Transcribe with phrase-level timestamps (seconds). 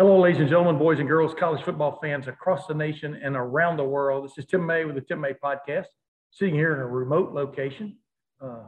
[0.00, 3.76] Hello, ladies and gentlemen, boys and girls, college football fans across the nation and around
[3.76, 4.24] the world.
[4.24, 5.88] This is Tim May with the Tim May Podcast,
[6.30, 7.98] sitting here in a remote location,
[8.40, 8.62] uh,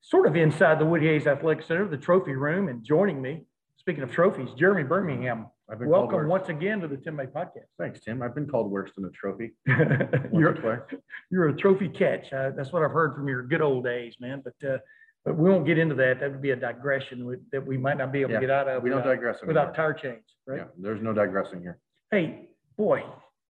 [0.00, 2.68] sort of inside the Woody Hayes Athletic Center, the trophy room.
[2.68, 3.44] And joining me,
[3.76, 5.48] speaking of trophies, Jeremy Birmingham.
[5.68, 7.68] Welcome once again to the Tim May Podcast.
[7.78, 8.22] Thanks, Tim.
[8.22, 9.52] I've been called worse than a trophy.
[9.66, 10.88] you're,
[11.30, 12.32] you're, a trophy catch.
[12.32, 14.42] Uh, that's what I've heard from your good old days, man.
[14.42, 14.78] But uh,
[15.24, 16.20] but we won't get into that.
[16.20, 18.68] That would be a digression that we might not be able yeah, to get out
[18.68, 18.82] of.
[18.82, 20.58] We don't without, digress without tire chains, right?
[20.58, 21.78] Yeah, there's no digressing here.
[22.10, 23.04] Hey, boy,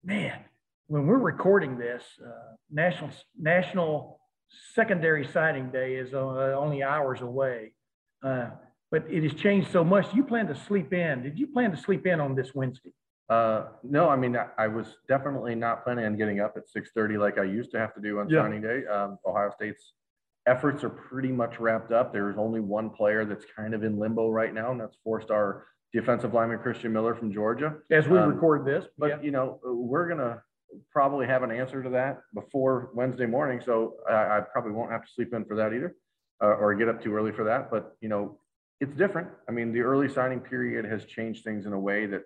[0.04, 0.40] man,
[0.88, 2.30] when we're recording this, uh,
[2.70, 4.20] national national
[4.74, 6.18] secondary signing day is uh,
[6.58, 7.72] only hours away.
[8.22, 8.50] Uh,
[8.90, 10.12] but it has changed so much.
[10.14, 11.22] You plan to sleep in?
[11.22, 12.92] Did you plan to sleep in on this Wednesday?
[13.28, 17.16] Uh, no, I mean, I, I, was definitely not planning on getting up at 6:30
[17.16, 18.42] like I used to have to do on yeah.
[18.42, 18.84] signing day.
[18.86, 19.92] Um, Ohio State's
[20.46, 22.12] efforts are pretty much wrapped up.
[22.12, 26.34] There's only one player that's kind of in limbo right now, and that's four-star defensive
[26.34, 27.74] lineman Christen Miller from Georgia.
[27.90, 29.20] As we um, record this, but yeah.
[29.22, 30.42] you know, we're gonna
[30.92, 35.04] probably have an answer to that before Wednesday morning, so I, I probably won't have
[35.04, 35.96] to sleep in for that either,
[36.42, 37.70] uh, or get up too early for that.
[37.70, 38.38] But you know,
[38.80, 39.28] it's different.
[39.48, 42.22] I mean, the early signing period has changed things in a way that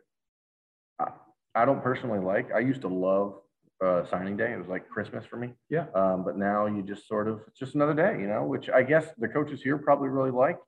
[0.99, 1.09] I,
[1.55, 2.53] I don't personally like.
[2.53, 3.41] I used to love
[3.83, 4.53] uh, signing day.
[4.53, 5.51] It was like Christmas for me.
[5.71, 5.87] Yeah.
[5.95, 8.83] Um, but now you just sort of it's just another day, you know, which I
[8.83, 10.59] guess the coaches here probably really like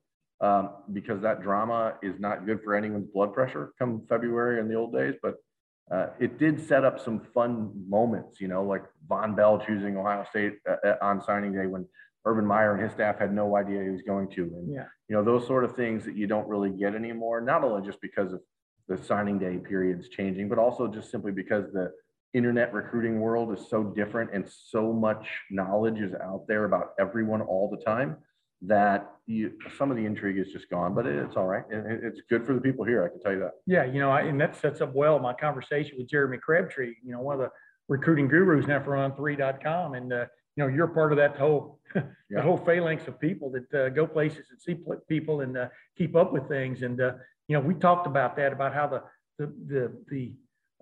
[0.40, 4.74] um, because that drama is not good for anyone's blood pressure come February in the
[4.74, 5.14] old days.
[5.22, 5.36] But
[5.90, 10.24] uh, it did set up some fun moments, you know, like Vonn Bell choosing Ohio
[10.28, 11.86] State uh, uh, on signing day when
[12.24, 14.42] Urban Meyer and his staff had no idea he was going to.
[14.42, 14.86] And, yeah.
[15.08, 18.00] you know, those sort of things that you don't really get anymore, not only just
[18.00, 18.40] because of
[18.88, 21.92] the signing day periods changing, but also just simply because the
[22.36, 27.40] internet recruiting world is so different and so much knowledge is out there about everyone
[27.40, 28.16] all the time
[28.62, 31.64] that you, some of the intrigue is just gone, but it's all right.
[31.70, 33.04] It, it's good for the people here.
[33.04, 33.52] I can tell you that.
[33.66, 33.84] Yeah.
[33.84, 37.20] You know, I, and that sets up well my conversation with Jeremy Crabtree, you know,
[37.20, 37.50] one of the
[37.88, 39.94] recruiting gurus now for on3.com.
[39.94, 40.26] And, uh,
[40.56, 42.02] you know, you're part of that whole, yeah.
[42.30, 44.76] the whole phalanx of people that uh, go places and see
[45.08, 46.82] people and uh, keep up with things.
[46.82, 47.12] And, uh,
[47.48, 49.02] you know, we talked about that, about how the,
[49.38, 50.32] the, the, the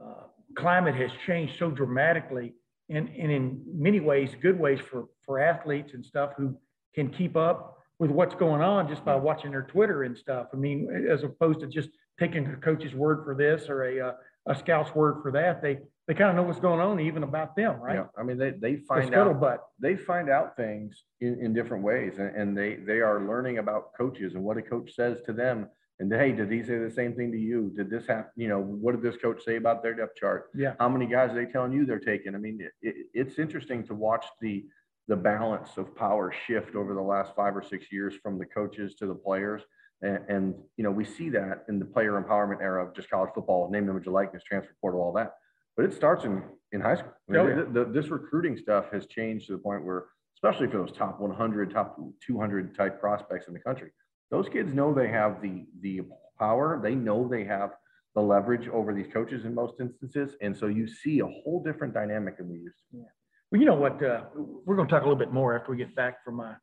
[0.02, 0.24] uh,
[0.56, 2.54] climate has changed so dramatically
[2.88, 6.56] and, and in many ways, good ways for, for athletes and stuff who
[6.94, 10.48] can keep up with what's going on just by watching their Twitter and stuff.
[10.52, 14.12] I mean, as opposed to just taking a coach's word for this or a, uh,
[14.46, 17.56] a scout's word for that, they, they kind of know what's going on even about
[17.56, 17.96] them, right?
[17.96, 21.82] Yeah, I mean, they, they find the out, they find out things in, in different
[21.82, 25.32] ways and, and they, they are learning about coaches and what a coach says to
[25.32, 25.68] them
[26.00, 27.72] and hey, did he say the same thing to you?
[27.76, 28.32] Did this happen?
[28.36, 30.50] You know, what did this coach say about their depth chart?
[30.54, 30.74] Yeah.
[30.80, 32.34] How many guys are they telling you they're taking?
[32.34, 34.64] I mean, it, it, it's interesting to watch the
[35.06, 38.94] the balance of power shift over the last five or six years from the coaches
[38.94, 39.62] to the players.
[40.02, 43.30] And, and you know, we see that in the player empowerment era of just college
[43.34, 45.34] football, name, image, likeness, transfer portal, all that.
[45.76, 47.12] But it starts in, in high school.
[47.28, 47.54] I mean, oh, yeah.
[47.56, 50.06] the, the, this recruiting stuff has changed to the point where,
[50.36, 53.90] especially for those top 100, top 200 type prospects in the country,
[54.30, 56.02] those kids know they have the the
[56.38, 56.80] power.
[56.82, 57.70] They know they have
[58.14, 61.94] the leverage over these coaches in most instances, and so you see a whole different
[61.94, 62.98] dynamic than we used to.
[62.98, 63.04] Yeah.
[63.50, 64.02] Well, you know what?
[64.02, 66.54] Uh, we're going to talk a little bit more after we get back from my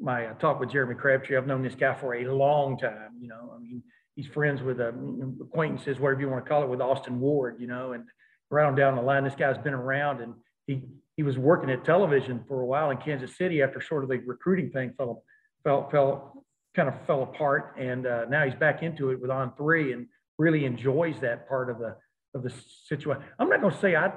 [0.00, 1.36] my uh, talk with Jeremy Crabtree.
[1.36, 3.12] I've known this guy for a long time.
[3.20, 3.82] You know, I mean,
[4.16, 4.92] he's friends with uh,
[5.40, 7.56] acquaintances, whatever you want to call it, with Austin Ward.
[7.58, 8.04] You know, and
[8.50, 10.34] right on down the line, this guy's been around, and
[10.66, 10.82] he
[11.16, 14.18] he was working at television for a while in Kansas City after sort of the
[14.18, 15.22] recruiting thing fell
[15.64, 16.35] fell fell
[16.76, 20.06] kind of fell apart, and uh, now he's back into it with on three and
[20.38, 21.96] really enjoys that part of the
[22.34, 22.52] of the
[22.84, 23.22] situation.
[23.38, 24.12] I'm not going to say I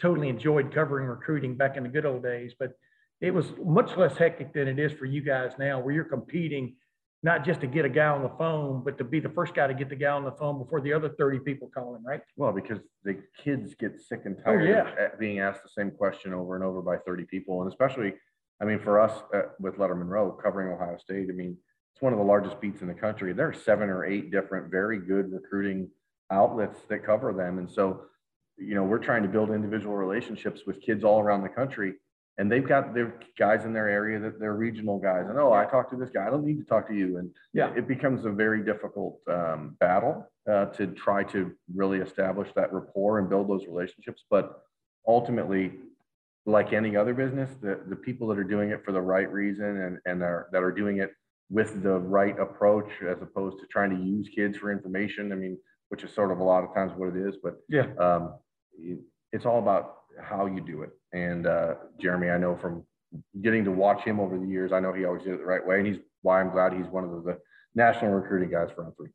[0.00, 2.70] totally enjoyed covering recruiting back in the good old days, but
[3.20, 6.76] it was much less hectic than it is for you guys now, where you're competing
[7.24, 9.66] not just to get a guy on the phone, but to be the first guy
[9.66, 12.20] to get the guy on the phone before the other 30 people calling, right?
[12.36, 15.06] Well, because the kids get sick and oh, tired oh, yeah.
[15.06, 17.62] of being asked the same question over and over by 30 people.
[17.62, 18.12] And especially,
[18.60, 21.56] I mean, for us uh, with Lettermen Row covering Ohio State, I mean,
[21.94, 23.32] it's one of the largest beats in the country.
[23.32, 25.88] There are seven or eight different very good recruiting
[26.30, 27.58] outlets that cover them.
[27.58, 28.02] And so,
[28.58, 31.94] you know, we're trying to build individual relationships with kids all around the country.
[32.36, 35.26] and they've got their guys in their area that they're regional guys.
[35.28, 36.26] And oh, I talked to this guy.
[36.26, 37.18] I don't need to talk to you.
[37.18, 37.72] And Yeah.
[37.76, 43.20] it becomes a very difficult um, battle uh, to try to really establish that rapport
[43.20, 44.24] and build those relationships.
[44.28, 44.64] But
[45.06, 45.74] ultimately,
[46.44, 49.70] like any other business, the, the people that are doing it for the right reason
[49.84, 51.12] and, and are, that are doing it
[51.50, 55.32] with the right approach as opposed to trying to use kids for information.
[55.32, 55.58] I mean,
[55.88, 57.92] which is sort of a lot of times what it is, but Yeah.
[57.98, 58.38] um,
[58.78, 59.00] it-
[59.32, 60.90] it's all about how you do it.
[61.12, 62.86] And uh, Jeremy, I know from
[63.42, 65.64] getting to watch him over the years, I know he always did it the right
[65.64, 65.78] way.
[65.78, 67.38] And he's why I'm glad he's one of the, the
[67.74, 69.10] national recruiting guys for On3.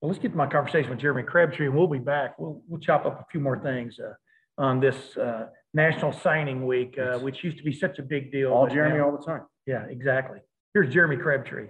[0.00, 2.38] Well, let's get to my conversation with Jeremy Crabtree, and we'll be back.
[2.38, 4.14] We'll, we'll chop up a few more things uh,
[4.62, 8.52] on this uh, National Signing Week, uh, which used to be such a big deal.
[8.52, 9.42] All Jeremy now- all the time.
[9.66, 10.38] Yeah, exactly.
[10.80, 11.66] Here's Jeremy Crabtree.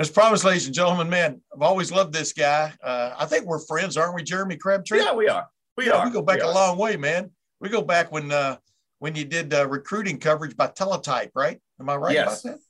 [0.00, 2.72] As promised, ladies and gentlemen, man, I've always loved this guy.
[2.82, 4.98] Uh, I think we're friends, aren't we, Jeremy Crabtree?
[4.98, 5.46] Yeah, we are.
[5.76, 6.06] We Yeah, are.
[6.06, 7.30] we go back We a long way, man.
[7.60, 8.56] We go back when uh,
[8.98, 11.60] when you did uh, recruiting coverage by teletype, right?
[11.78, 12.44] Am I right Yes.
[12.44, 12.60] about that?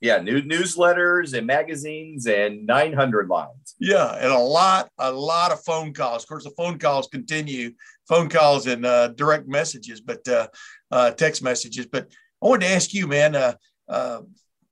[0.00, 3.76] Yeah, new newsletters and magazines and 900 lines.
[3.78, 6.24] Yeah, and a lot, a lot of phone calls.
[6.24, 7.70] Of course, the phone calls continue,
[8.08, 10.48] phone calls and uh, direct messages, but uh,
[10.90, 11.86] uh, text messages.
[11.86, 12.08] But
[12.42, 13.54] I wanted to ask you, man, uh,
[13.88, 14.22] uh,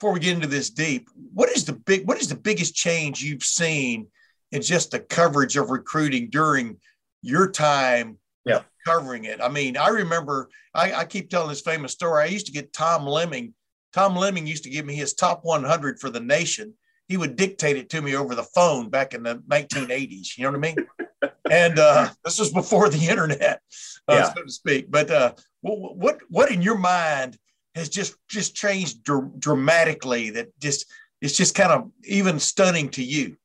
[0.03, 3.23] before we get into this deep, what is the big, what is the biggest change
[3.23, 4.09] you've seen
[4.51, 6.77] in just the coverage of recruiting during
[7.23, 8.63] your time Yeah.
[8.85, 9.41] covering it?
[9.41, 12.21] I mean, I remember, I, I keep telling this famous story.
[12.21, 13.55] I used to get Tom Lemming.
[13.93, 16.75] Tom Lemming used to give me his top 100 for the nation
[17.07, 20.37] he would dictate it to me over the phone back in the 1980s.
[20.37, 21.31] You know what I mean?
[21.51, 23.61] and uh, this was before the internet,
[24.09, 24.35] uh, Yeah.
[24.35, 24.91] so to speak.
[24.91, 27.39] But uh, what, what what in your mind
[27.75, 30.31] has just just changed dr- dramatically?
[30.31, 30.87] That just
[31.21, 33.37] it's just kind of even stunning to you.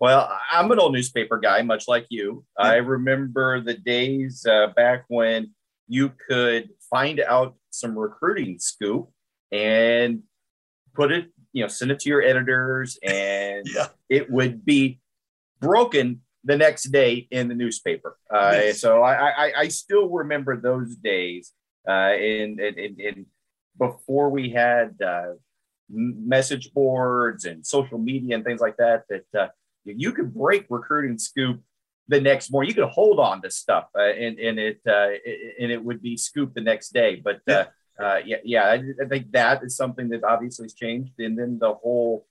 [0.00, 2.44] Well, I'm an old newspaper guy, much like you.
[2.56, 5.52] I remember the days uh, back when
[5.88, 9.08] you could find out some recruiting scoop
[9.50, 10.22] and
[10.94, 15.00] put it, you know, send it to your editors, and Yeah, it would be
[15.60, 18.16] broken the next day in the newspaper.
[18.32, 18.80] Uh, Yes.
[18.80, 21.52] So I, I, I still remember those days.
[21.88, 23.26] Uh, and, and, and
[23.78, 25.32] before we had uh,
[25.90, 29.48] message boards and social media and things like that, that uh,
[29.84, 31.60] you could break recruiting scoop
[32.08, 32.68] the next morning.
[32.68, 36.00] You could hold on to stuff uh, and, and it uh, it- and it would
[36.02, 37.16] be scoop the next day.
[37.16, 37.64] But uh,
[37.98, 41.12] uh, yeah, yeah, I, I think that is something that obviously has changed.
[41.18, 42.26] And then the whole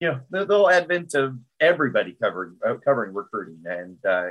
[0.00, 4.28] you know the, the whole advent of everybody covering uh, covering recruiting and uh,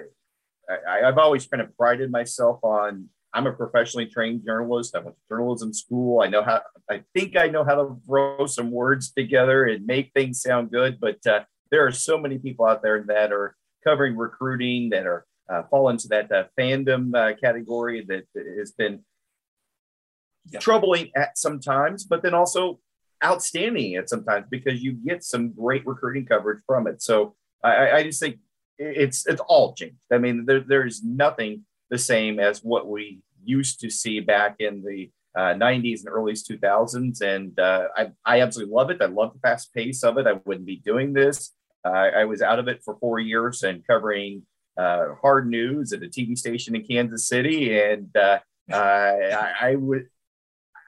[0.87, 4.95] I, I've always kind of prided myself on I'm a professionally trained journalist.
[4.95, 6.21] I went to journalism school.
[6.21, 10.11] I know how I think I know how to throw some words together and make
[10.13, 10.99] things sound good.
[10.99, 15.25] But uh, there are so many people out there that are covering recruiting that are
[15.49, 18.23] uh, fall into that uh, fandom uh, category that
[18.59, 19.03] has been
[20.51, 20.59] Yeah.
[20.59, 22.79] troubling at sometimes, but then also
[23.23, 27.01] outstanding at sometimes because you get some great recruiting coverage from it.
[27.01, 28.39] So I, I- I just think
[28.77, 29.97] it's it's all changed.
[30.11, 34.81] I mean, there, there's nothing the same as what we used to see back in
[34.81, 39.01] the uh, 90s and early 2000s, and uh, I I absolutely love it.
[39.01, 40.27] I love the fast pace of it.
[40.27, 41.53] I wouldn't be doing this.
[41.85, 44.43] Uh, I was out of it for four years and covering
[44.77, 48.39] uh, hard news at a TV station in Kansas City, and uh,
[48.71, 50.07] I, I would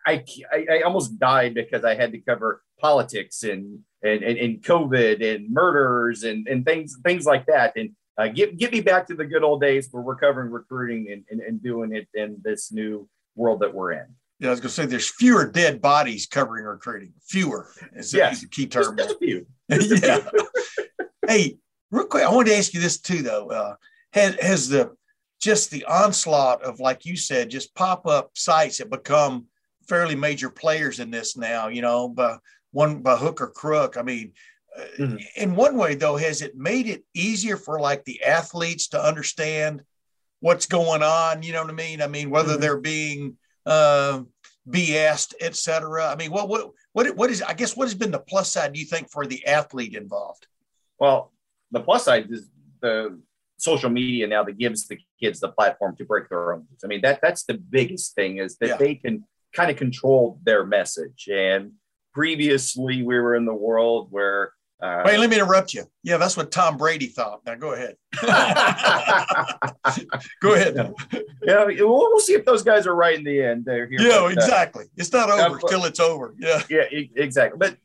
[0.06, 4.62] I, I, I almost died because I had to cover politics and and, and, and
[4.62, 7.74] COVID and murders and, and things things like that.
[7.78, 11.12] And uh, get get me back to the good old days where we're covering recruiting
[11.12, 14.06] and, and, and doing it in this new world that we're in.
[14.40, 14.48] yeah.
[14.48, 17.14] I was gonna say there's fewer dead bodies covering recruiting.
[17.24, 18.42] Fewer is Yes.
[18.42, 18.96] the key term.
[18.98, 19.46] just a few.
[19.70, 20.20] yeah.
[21.28, 21.58] hey,
[21.92, 23.48] real quick, I wanted to ask you this too, though.
[23.50, 23.76] Uh,
[24.14, 24.92] has has the
[25.42, 29.46] just the onslaught of, like you said, just pop up sites that become
[29.88, 31.68] fairly major players in this now?
[31.68, 32.38] You know, by
[32.72, 33.98] one by hook or crook.
[33.98, 34.34] I mean,
[35.00, 35.24] Mhm.
[35.36, 39.84] in one way, though, has it made it easier for like the athletes to understand
[40.40, 41.44] what's going on?
[41.44, 42.02] You know what I mean?
[42.02, 42.62] I mean, whether Mhm.
[42.62, 44.22] they're being uh,
[44.70, 46.08] BS'd, et cetera.
[46.08, 47.42] I mean, what what what what is?
[47.42, 48.74] I guess what has been the plus side?
[48.74, 50.48] Do you think for the athlete involved?
[51.00, 51.32] Well,
[51.72, 52.50] the plus side is
[52.82, 53.22] the
[53.58, 56.68] social media now that gives the kids the platform to break their own.
[56.84, 58.78] I mean, that that's the biggest thing is that Yeah.
[58.78, 61.30] they can kind of control their message.
[61.32, 61.74] And
[62.14, 64.54] previously, we were in the world where.
[64.84, 65.86] Uh, Wait, let me interrupt you.
[66.04, 67.40] Yeah, that's what Tom Brady thought.
[67.46, 67.96] Now go ahead.
[70.42, 70.94] go ahead.
[71.42, 73.64] yeah, we'll, we'll see if those guys are right in the end.
[73.64, 74.84] They're here, Yeah, uh, exactly.
[74.98, 76.36] It's not over till it's over.
[76.38, 76.64] Yeah.
[76.70, 77.58] yeah, exactly.
[77.58, 77.78] But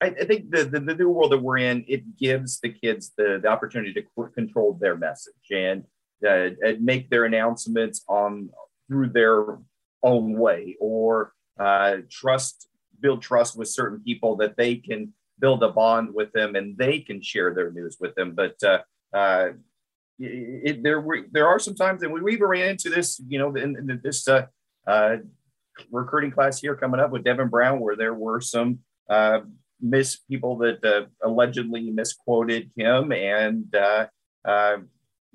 [0.00, 3.10] I, I think the, the the new world that we're in, it gives the kids
[3.16, 4.04] the, the opportunity to
[4.36, 5.82] control their message and
[6.24, 8.50] uh, and make their announcements on
[8.88, 9.58] through their
[10.04, 12.68] own way or uh, trust,
[13.00, 15.12] build trust with certain people that they can
[15.42, 18.32] build a bond with them and they can share their news with them.
[18.34, 18.78] But uh,
[19.12, 19.48] uh,
[20.18, 23.38] it, there were there are some times, and we, we even ran into this, you
[23.38, 24.46] know, in, in this uh,
[24.86, 25.16] uh,
[25.90, 28.78] recruiting class here coming up with Devin Brown, where there were some
[29.10, 29.40] uh,
[29.80, 33.74] miss people that uh, allegedly misquoted him, and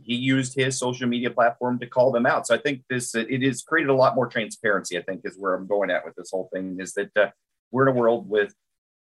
[0.03, 2.45] he used his social media platform to call them out.
[2.45, 4.97] So I think this it has created a lot more transparency.
[4.97, 7.33] I think is where I'm going at with this whole thing is that
[7.71, 8.53] we're in a world with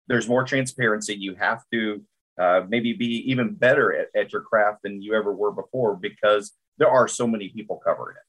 [0.08, 1.14] there's more transparency.
[1.14, 2.02] You have to
[2.40, 6.52] uh, maybe be even better at, at your craft than you ever were before because
[6.78, 8.22] there are so many people covering it.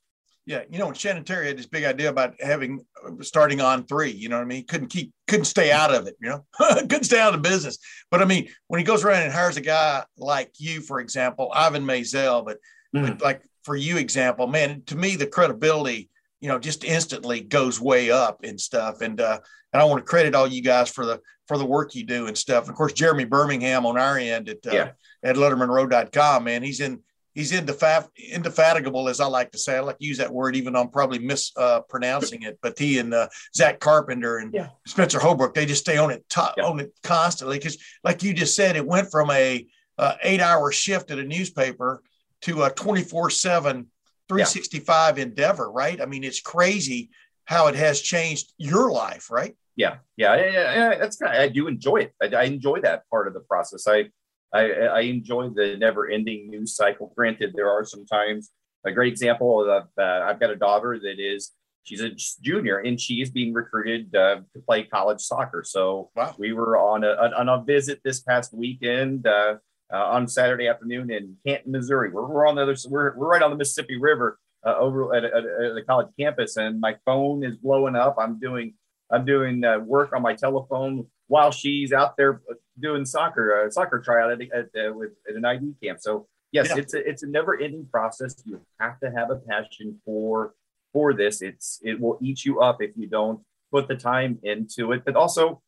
[0.48, 2.86] Yeah, you know, Shannon Terry had this big idea about having
[3.22, 4.12] starting on three.
[4.12, 4.65] You know what I mean?
[4.67, 6.15] Couldn't keep, couldn't stay out of it.
[6.22, 6.46] You know,
[6.82, 7.79] couldn't stay out of the business.
[8.12, 11.51] But I mean, when he goes around and hires a guy like you, for example,
[11.51, 12.60] Ivan Maisel, but,
[12.96, 13.08] mm.
[13.08, 17.82] but like for you, example, man, to me, the credibility, you know, just instantly goes
[17.82, 19.01] way up and stuff.
[19.01, 19.39] And uh,
[19.74, 22.28] and I want to credit all you guys for the for the work you do
[22.28, 22.64] and stuff.
[22.64, 24.92] And of course, Jeremy Birmingham on our end at uh, yeah.
[25.24, 27.02] at LettermenRow.com, man, he's in
[27.36, 29.78] he's indefat- indefatigable, as I like to say.
[29.78, 32.60] I like to use that word, even though I'm probably mispronouncing uh, it.
[32.62, 34.70] But he and uh, Zach Carpenter and yeah.
[34.88, 36.64] Spencer Holbrook, they just stay on it, t- yeah.
[36.64, 37.60] on it constantly.
[37.60, 42.02] Because, like you just said, it went from a uh, eight-hour shift at a newspaper
[42.42, 43.86] to a 24/7,
[44.28, 45.24] 365 yeah.
[45.24, 45.72] endeavor.
[45.72, 46.02] Right?
[46.02, 47.12] I mean, it's crazy
[47.44, 49.30] how it has changed your life.
[49.30, 49.56] Right?
[49.75, 50.98] Yeah, yeah, yeah, yeah.
[50.98, 52.13] That's kind of, I do enjoy it.
[52.22, 53.88] I, I enjoy that part of the process.
[53.88, 54.10] I
[54.55, 57.12] I, I enjoy the never ending news cycle.
[57.15, 58.51] Granted, there are some times,
[58.86, 61.51] a great example of uh, I've got a daughter that is,
[61.84, 65.63] she's a junior and she is being recruited uh, to play college soccer.
[65.65, 66.34] So wow.
[66.38, 69.55] we were on a, on a visit this past weekend uh,
[69.94, 72.12] uh, on Saturday afternoon in Canton, Missouri.
[72.12, 75.25] We're, we're on the other, we're, we're right on the Mississippi River uh, over at,
[75.25, 78.15] at, at, the college campus and my phone is blowing up.
[78.17, 78.75] I'm doing,
[79.12, 82.41] I'm doing uh, work on my telephone while she's out there
[82.79, 86.00] doing soccer, uh, soccer tryout at, at, uh, with, at an ID camp.
[86.01, 86.77] So yes, yeah.
[86.77, 88.35] it's a, it's a never ending process.
[88.45, 90.53] You have to have a passion for,
[90.93, 91.41] for this.
[91.41, 95.15] It's, it will eat you up if you don't put the time into it, but
[95.15, 95.62] also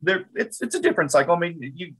[0.00, 1.34] there it's, it's a different cycle.
[1.34, 1.94] I mean, you,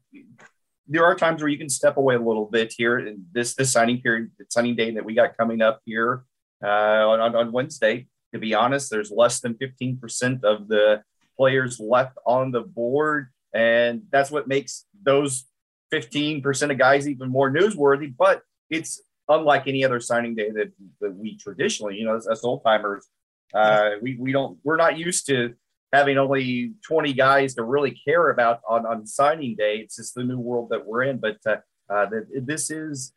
[0.86, 3.72] there are times where you can step away a little bit here in this, this
[3.72, 6.24] signing period, signing day that we got coming up here
[6.62, 8.06] uh, on, on Wednesday.
[8.32, 11.02] To be honest, there's less than 15% of the
[11.36, 13.28] players left on the board.
[13.54, 15.46] And that's what makes those
[15.92, 18.14] 15% of guys even more newsworthy.
[18.16, 22.44] But it's unlike any other signing day that, that we traditionally, you know, as, as
[22.44, 23.06] old timers,
[23.54, 25.54] uh, we, we don't, we're not used to
[25.92, 29.78] having only 20 guys to really care about on, on signing day.
[29.78, 31.18] It's just the new world that we're in.
[31.18, 31.56] But uh,
[31.88, 32.06] uh,
[32.42, 33.14] this is,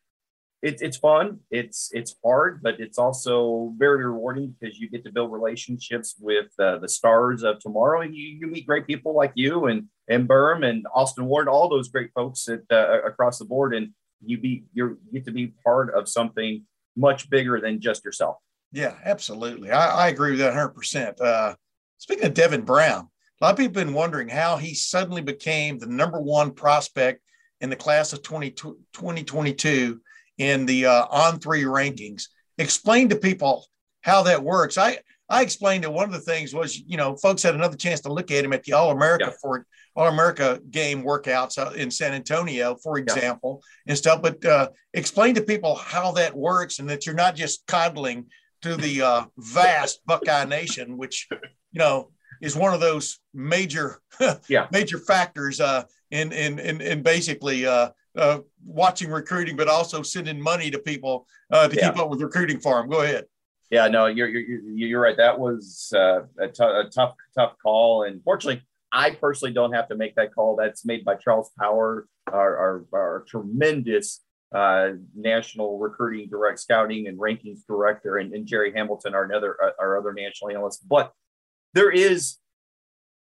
[0.61, 1.39] it's it's fun.
[1.49, 6.47] It's it's hard, but it's also very rewarding because you get to build relationships with
[6.59, 10.27] uh, the stars of tomorrow, and you, you meet great people like you and and
[10.27, 13.89] Berm and Austin Ward, all those great folks that, uh, across the board, and
[14.23, 16.63] you be you get to be part of something
[16.95, 18.37] much bigger than just yourself.
[18.71, 19.71] Yeah, absolutely.
[19.71, 20.65] I, I agree with that 100.
[20.65, 21.57] Uh, percent
[21.97, 23.09] Speaking of Devin Brown,
[23.41, 27.21] a lot of people have been wondering how he suddenly became the number one prospect
[27.61, 30.01] in the class of 20, 2022
[30.41, 32.23] in the uh, on three rankings.
[32.57, 33.67] Explain to people
[34.01, 34.77] how that works.
[34.77, 34.97] I
[35.29, 38.11] I explained that one of the things was you know folks had another chance to
[38.11, 39.33] look at him at the All America yeah.
[39.39, 43.91] for All America game workouts in San Antonio, for example, yeah.
[43.91, 44.21] and stuff.
[44.23, 48.25] But uh, explain to people how that works and that you're not just coddling
[48.63, 52.09] to the uh, vast Buckeye Nation, which you know
[52.41, 54.01] is one of those major
[54.49, 54.65] yeah.
[54.71, 60.39] major factors uh, in, in in in basically uh, uh, watching recruiting, but also sending
[60.41, 61.89] money to people uh, to yeah.
[61.89, 62.89] keep up with recruiting for them.
[62.89, 63.25] Go ahead.
[63.69, 65.15] Yeah, no, you're you're, you're right.
[65.15, 69.87] That was uh, a, t- a tough tough call, and fortunately, I personally don't have
[69.87, 70.57] to make that call.
[70.57, 74.19] That's made by Charles Power, our our, our tremendous
[74.53, 79.71] uh, national recruiting direct scouting and rankings director, and, and Jerry Hamilton, our another uh,
[79.79, 80.85] our other national analyst.
[80.87, 81.13] But
[81.73, 82.37] there is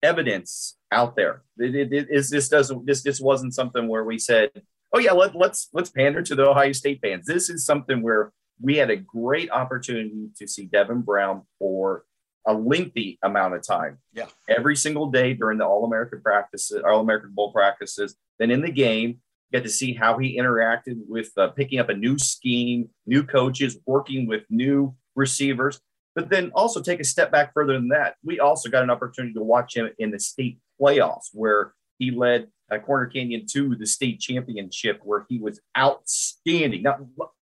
[0.04, 1.42] evidence out there.
[1.58, 4.52] It, it, it is this doesn't this this wasn't something where we said
[4.96, 7.26] oh yeah, let, let's let's pander to the Ohio State fans.
[7.26, 12.06] This is something where we had a great opportunity to see Devin Brown for
[12.48, 13.98] a lengthy amount of time.
[14.14, 14.28] Yeah.
[14.48, 18.16] Every single day during the All American practices, All American Bowl practices.
[18.40, 19.20] Then in the game,
[19.52, 23.78] get to see how he interacted with uh, picking up a new scheme, new coaches,
[23.86, 25.82] working with new receivers.
[26.14, 28.16] But then also take a step back further than that.
[28.24, 32.48] We also got an opportunity to watch him in the state playoffs where he led
[32.72, 37.00] uh, Corner Canyon to the state championship, where he was outstanding, not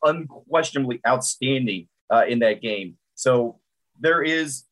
[0.03, 2.97] unquestionably outstanding uh, in that game.
[3.15, 3.59] So
[3.99, 4.63] there is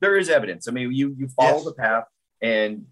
[0.00, 0.68] there is evidence.
[0.68, 1.64] I mean, you you follow Yes.
[1.64, 2.04] the path,
[2.42, 2.86] and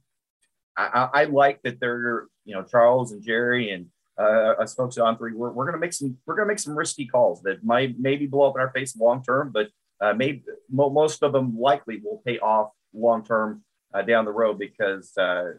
[0.76, 3.86] I, I, I like that they're you know Charles and Jerry and
[4.18, 5.34] uh, us folks on three.
[5.34, 8.48] We're, we're gonna make some we're gonna make some risky calls that might maybe blow
[8.48, 9.68] up in our face long term, but
[10.00, 13.62] uh, maybe mo- most of them likely will pay off long term
[13.94, 15.52] uh, down the road because uh,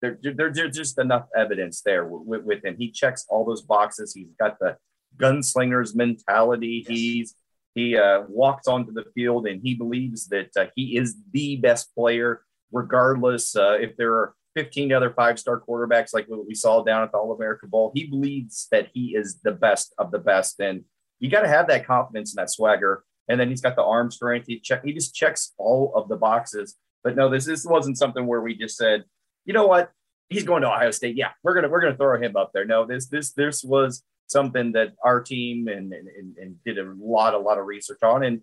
[0.00, 2.76] there, there, there's just enough evidence there with, with him.
[2.78, 4.14] He checks all those boxes.
[4.14, 4.76] He's got the
[5.16, 6.84] gunslinger's mentality.
[6.86, 6.96] Yes.
[6.96, 7.34] He's
[7.74, 11.94] he uh, walks onto the field and he believes that uh, he is the best
[11.94, 12.42] player,
[12.72, 17.12] regardless uh, if there are 15 other five-star quarterbacks like what we saw down at
[17.12, 17.92] the All-America Bowl.
[17.94, 20.82] He believes that he is the best of the best, and
[21.20, 23.04] you got to have that confidence and that swagger.
[23.28, 24.46] And then he's got the arm strength.
[24.48, 24.84] He check.
[24.84, 26.76] He just checks all of the boxes.
[27.04, 29.04] But no, this this wasn't something where we just said,
[29.50, 29.90] you know what,
[30.28, 31.16] he's going to Ohio State.
[31.16, 32.64] Yeah, we're gonna we're gonna throw him up there.
[32.64, 37.34] No, this this this was something that our team and and, and did a lot
[37.34, 38.42] a lot of research on, and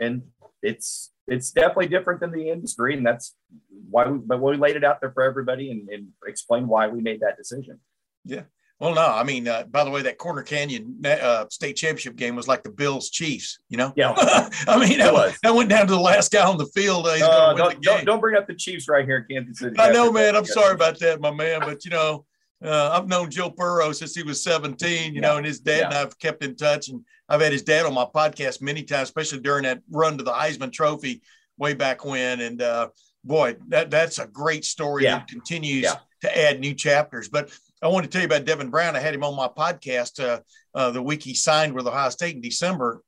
[0.00, 0.22] and
[0.60, 3.36] it's it's definitely different than the industry, and that's
[3.88, 7.00] why we but we laid it out there for everybody and, and explained why we
[7.00, 7.78] made that decision.
[8.80, 12.36] Well, no, I mean, uh, by the way, that Corner Canyon uh, state championship game
[12.36, 13.92] was like the Bills Chiefs, you know?
[13.96, 14.12] Yeah.
[14.68, 15.36] I mean, that, was.
[15.42, 17.06] that went down to the last guy on the field.
[17.08, 17.96] Uh, he's Uh, going to win don't, the game.
[17.96, 19.74] don't, don't bring up the Chiefs right here in Kansas City.
[19.80, 20.36] I know, man.
[20.36, 21.58] I'm sorry about that, my man.
[21.60, 22.24] But, you know,
[22.64, 25.84] uh, I've known Joe Burrow since he was 17, you know, and his dad Yeah.
[25.86, 26.88] and I've kept in touch.
[26.88, 30.24] And I've had his dad on my podcast many times, especially during that run to
[30.24, 31.20] the Heisman Trophy
[31.58, 32.40] way back when.
[32.40, 32.90] And, uh,
[33.24, 35.18] boy, that, that's a great story Yeah.
[35.18, 35.96] that continues Yeah.
[36.20, 37.28] to add new chapters.
[37.28, 37.50] But
[37.82, 38.96] I want to tell you about Devin Brown.
[38.96, 40.40] I had him on my podcast uh,
[40.74, 43.02] uh, the week he signed with Ohio State in December.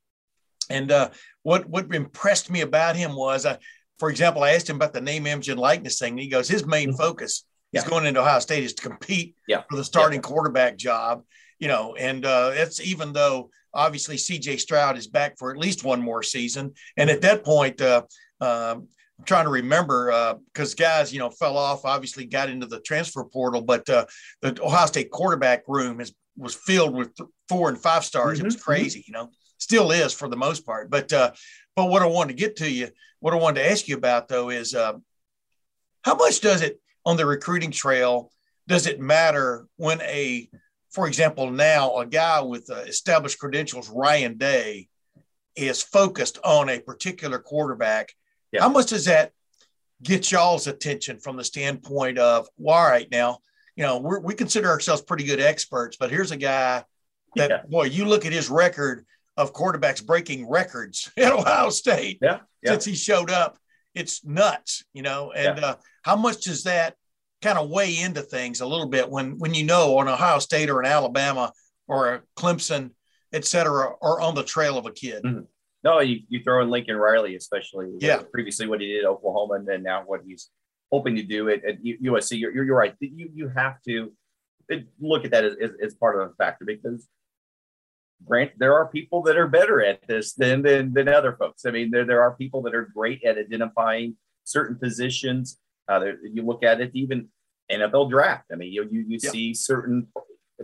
[0.69, 1.09] And uh,
[1.43, 3.57] what what impressed me about him was, uh,
[3.99, 6.13] for example, I asked him about the name, image, and likeness thing.
[6.13, 9.63] And he goes, his main focus is going into Ohio State is to compete Yeah.
[9.69, 11.23] for the starting quarterback job.
[11.59, 14.57] You know, and uh, it's even though obviously C.J.
[14.57, 18.03] Stroud is back for at least one more season, and at that point, uh,
[18.39, 18.87] um,
[19.21, 21.85] I'm trying to remember because guys, you know, fell off.
[21.85, 24.07] Obviously, got into the transfer portal, but uh,
[24.41, 28.39] the Ohio State quarterback room is was filled with th- four and five stars.
[28.39, 30.89] It was Mhm, crazy, you know, still is for the most part.
[30.89, 31.33] But uh,
[31.75, 34.27] but what I wanted to get to you, what I wanted to ask you about
[34.27, 34.93] though is uh,
[36.03, 38.31] how much does it on the recruiting trail?
[38.67, 40.49] Does it matter when a,
[40.89, 44.87] for example, now a guy with uh, established credentials, Ryan Day,
[45.55, 48.15] is focused on a particular quarterback?
[48.51, 48.61] Yeah.
[48.61, 49.31] How much does that
[50.03, 53.39] get y'all's attention from the standpoint of, well, all right, now,
[53.75, 56.83] you know, we're, we consider ourselves pretty good experts, but here's a guy
[57.35, 57.61] that, Yeah.
[57.69, 59.05] boy, you look at his record
[59.37, 62.71] of quarterbacks breaking records at Ohio State Yeah, yeah.
[62.71, 63.57] since he showed up.
[63.93, 65.31] It's nuts, you know.
[65.33, 66.95] And uh, how much does that
[67.41, 70.69] kind of weigh into things a little bit when when you know on Ohio State
[70.69, 71.51] or an Alabama
[71.89, 72.91] or a Clemson,
[73.33, 75.23] et cetera, are on the trail of a kid?
[75.23, 75.45] Mhm.
[75.83, 78.21] No, you, you throw in Lincoln Riley, especially Yeah.
[78.31, 80.49] previously what he did at Oklahoma and then now what he's
[80.91, 82.39] hoping to do at, at USC.
[82.39, 82.95] You're, you're, you're right.
[82.99, 84.11] You, you have to
[84.99, 87.07] look at that as, as, as part of a factor because
[88.23, 91.65] grant there are people that are better at this than, than, than other folks.
[91.65, 95.57] I mean, there, there are people that are great at identifying certain positions.
[95.87, 97.29] Uh, there, you look at it, even
[97.71, 98.45] NFL draft.
[98.51, 99.31] I mean, you, you, you Yeah.
[99.31, 100.07] see certain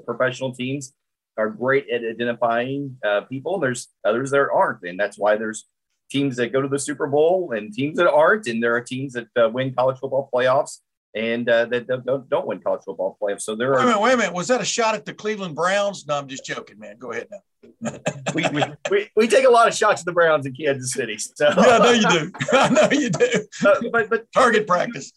[0.05, 0.93] professional teams
[1.37, 3.59] are great at identifying uh, people.
[3.59, 5.65] There's others that aren't, and that's why there's
[6.09, 9.13] teams that go to the Super Bowl and teams that aren't, and there are teams
[9.13, 10.79] that uh, win college football playoffs
[11.15, 13.41] and uh, that don't- don't, win college football playoffs.
[13.41, 14.33] So there Wait a are minute, wait a minute.
[14.33, 16.05] Was that a shot at the Cleveland Browns?
[16.07, 16.97] No, I'm just joking, man.
[16.97, 17.97] Go ahead now.
[18.35, 21.17] we, we, we, we take a lot of shots at the Browns in Kansas City.
[21.17, 22.31] So Yeah, I know you do.
[22.51, 23.47] I know you do.
[23.65, 25.11] Uh, but but Target practice.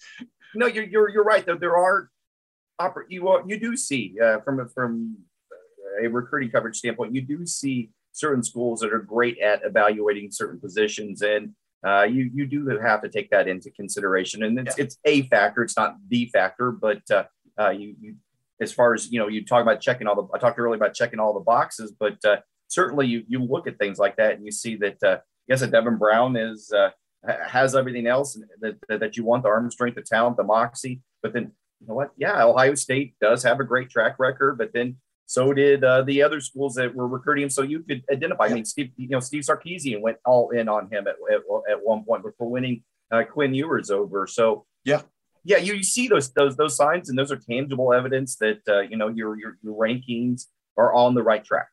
[0.54, 1.56] no, you're you're you're right though.
[1.56, 2.08] There are
[3.08, 5.18] you are, you do see uh, from from
[6.02, 10.60] a recruiting coverage standpoint, you do see certain schools that are great at evaluating certain
[10.60, 11.52] positions, and
[11.86, 14.42] uh, you you do have to take that into consideration.
[14.42, 15.62] And it's it's a factor.
[15.62, 17.24] It's not the factor, but uh,
[17.58, 18.14] uh, you you
[18.60, 20.28] as far as you know, you talk about checking all the.
[20.34, 22.36] I talked earlier about checking all the boxes, but uh,
[22.68, 25.02] certainly you you look at things like that and you see that.
[25.02, 26.72] Uh, yes, a Devin Brown is.
[26.72, 26.90] Uh,
[27.22, 31.02] has everything else that, that, that you want the arm strength, the talent, the moxie.
[31.22, 32.12] But then, you know what?
[32.16, 34.96] Yeah, Ohio State does have a great track record, but then
[35.30, 37.50] so did uh, the other schools that were recruiting him.
[37.50, 38.46] So you could identify.
[38.46, 41.40] I mean, Steve, you know, Steve Sarkisian went all in on him at, at,
[41.70, 44.26] at one point before winning uh, Quinn Ewers over.
[44.26, 45.02] So Yeah.
[45.44, 48.80] yeah, you, you see those those those signs, and those are tangible evidence that uh,
[48.80, 51.68] you know your, your your rankings are on the right track.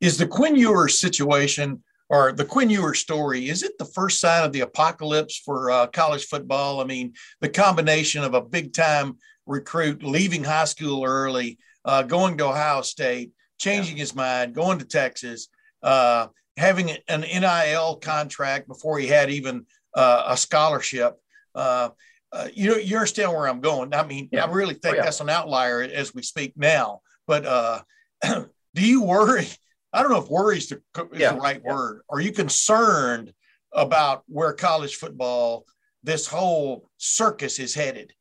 [0.00, 4.44] Is the Quinn Ewers situation or the Quinn Ewers story, is it the first sign
[4.44, 6.80] of the apocalypse for uh, college football?
[6.80, 12.36] I mean, the combination of a big time recruit leaving high school early, uh, going
[12.38, 15.48] to Ohio State, changing his mind, going to Texas,
[15.82, 21.16] uh, having an NIL contract before he had even uh, a scholarship.
[21.54, 21.90] Uh,
[22.30, 23.94] uh, you you understand where I'm going.
[23.94, 24.44] I mean, yeah.
[24.44, 25.04] I really think oh, yeah.
[25.04, 27.00] that's an outlier as we speak now.
[27.26, 27.80] But uh,
[28.22, 29.46] do you worry?
[29.92, 31.32] I don't know if worry is the, is yeah.
[31.32, 32.02] the right word.
[32.10, 33.32] Are you concerned
[33.72, 35.64] about where college football,
[36.02, 38.12] this whole circus is headed?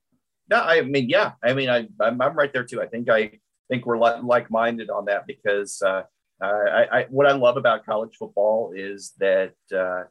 [0.50, 1.34] No, I mean, yeah.
[1.44, 2.82] I mean, I, I'm, I'm right there too.
[2.82, 3.40] I think I
[3.70, 6.04] think we're like minded on that because uh,
[6.42, 10.04] I, I, what I love about college football is that uh,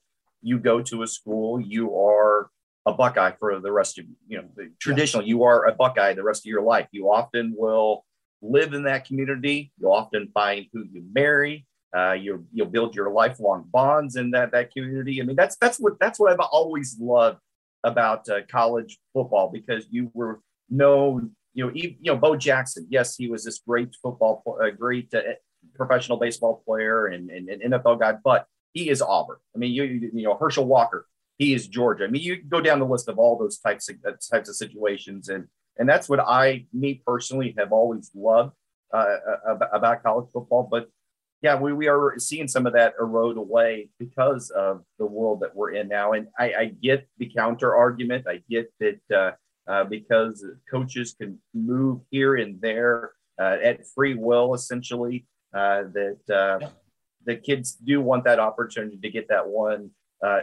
[0.43, 2.51] you go to a school, you are
[2.87, 5.27] a Buckeye for the rest of you know the traditional.
[5.27, 6.87] You are a Buckeye the rest of your life.
[6.93, 8.05] You often will
[8.41, 9.73] live in that community.
[9.79, 11.67] You'll often find who you marry.
[11.97, 15.21] Uh, you you'll build your lifelong bonds in that that community.
[15.21, 17.39] I mean, that's that's what that's what I've always loved
[17.83, 20.41] about uh, college football because you were
[20.71, 21.33] known.
[21.57, 22.87] You know, you know, Bo Jackson.
[22.91, 25.21] Yes, he was this great football, a great uh,
[25.75, 29.39] professional baseball player and, and, and NFL guy, but he is Auburn.
[29.55, 31.07] I mean, you you know, Herschel Walker.
[31.39, 32.05] He is Georgia.
[32.05, 33.97] I mean, you go down the list of all those types of
[34.31, 38.53] types of situations, and and that's what I, me personally, have always loved
[38.93, 39.17] uh,
[39.73, 40.69] about college football.
[40.71, 40.89] But
[41.43, 45.55] yeah, we, we are seeing some of that erode away because of the world that
[45.55, 46.13] we're in now.
[46.13, 48.27] And I, I get the counter argument.
[48.27, 49.33] I get that uh,
[49.69, 56.19] uh, because coaches can move here and there uh, at free will, essentially, uh, that
[56.35, 56.69] uh,
[57.25, 59.91] the kids do want that opportunity to get that one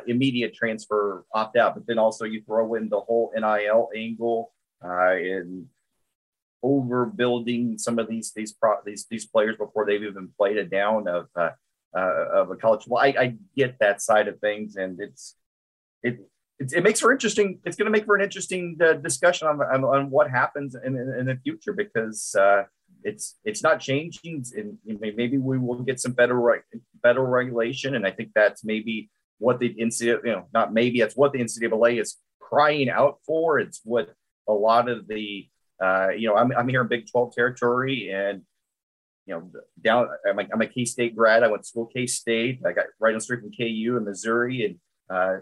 [0.07, 1.75] immediate transfer opt out.
[1.75, 5.67] But then also you throw in the whole NIL angle and
[6.63, 11.07] overbuilding some of these these pro, these these players before they've even played a down
[11.07, 11.49] of uh,
[11.95, 12.85] uh, of a college.
[12.87, 15.35] Well, I, I, get that side of things, and it's
[16.01, 16.19] it
[16.63, 17.59] it, it makes for interesting.
[17.65, 20.95] It's going to make for an interesting uh, discussion on, on, on what happens in,
[20.95, 22.63] in, in the future because uh,
[23.03, 26.63] it's it's not changing, and maybe we will get some better
[27.01, 31.15] better regulation, and I think that's maybe what the NCAA, you know, not maybe that's
[31.15, 33.59] what the NCAA is crying out for.
[33.59, 34.09] It's what
[34.47, 35.47] a lot of the
[35.83, 38.41] uh, you know, I'm, I'm here in Big 12 territory and,
[39.25, 41.43] you know, down, I'm a, I'm a K State grad.
[41.43, 42.61] I went to school K State.
[42.65, 44.65] I got right on street from KU in Missouri.
[44.65, 44.75] And
[45.09, 45.41] uh,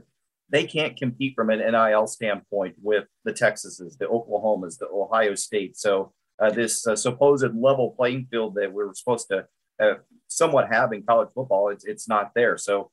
[0.52, 5.78] they can't compete from an NIL standpoint with the Texases, the Oklahomas, the Ohio State.
[5.78, 9.46] So uh, this uh, supposed level playing field that we were supposed to
[9.82, 9.96] uh,
[10.28, 12.58] somewhat have in college football, it's, it's not there.
[12.58, 12.92] So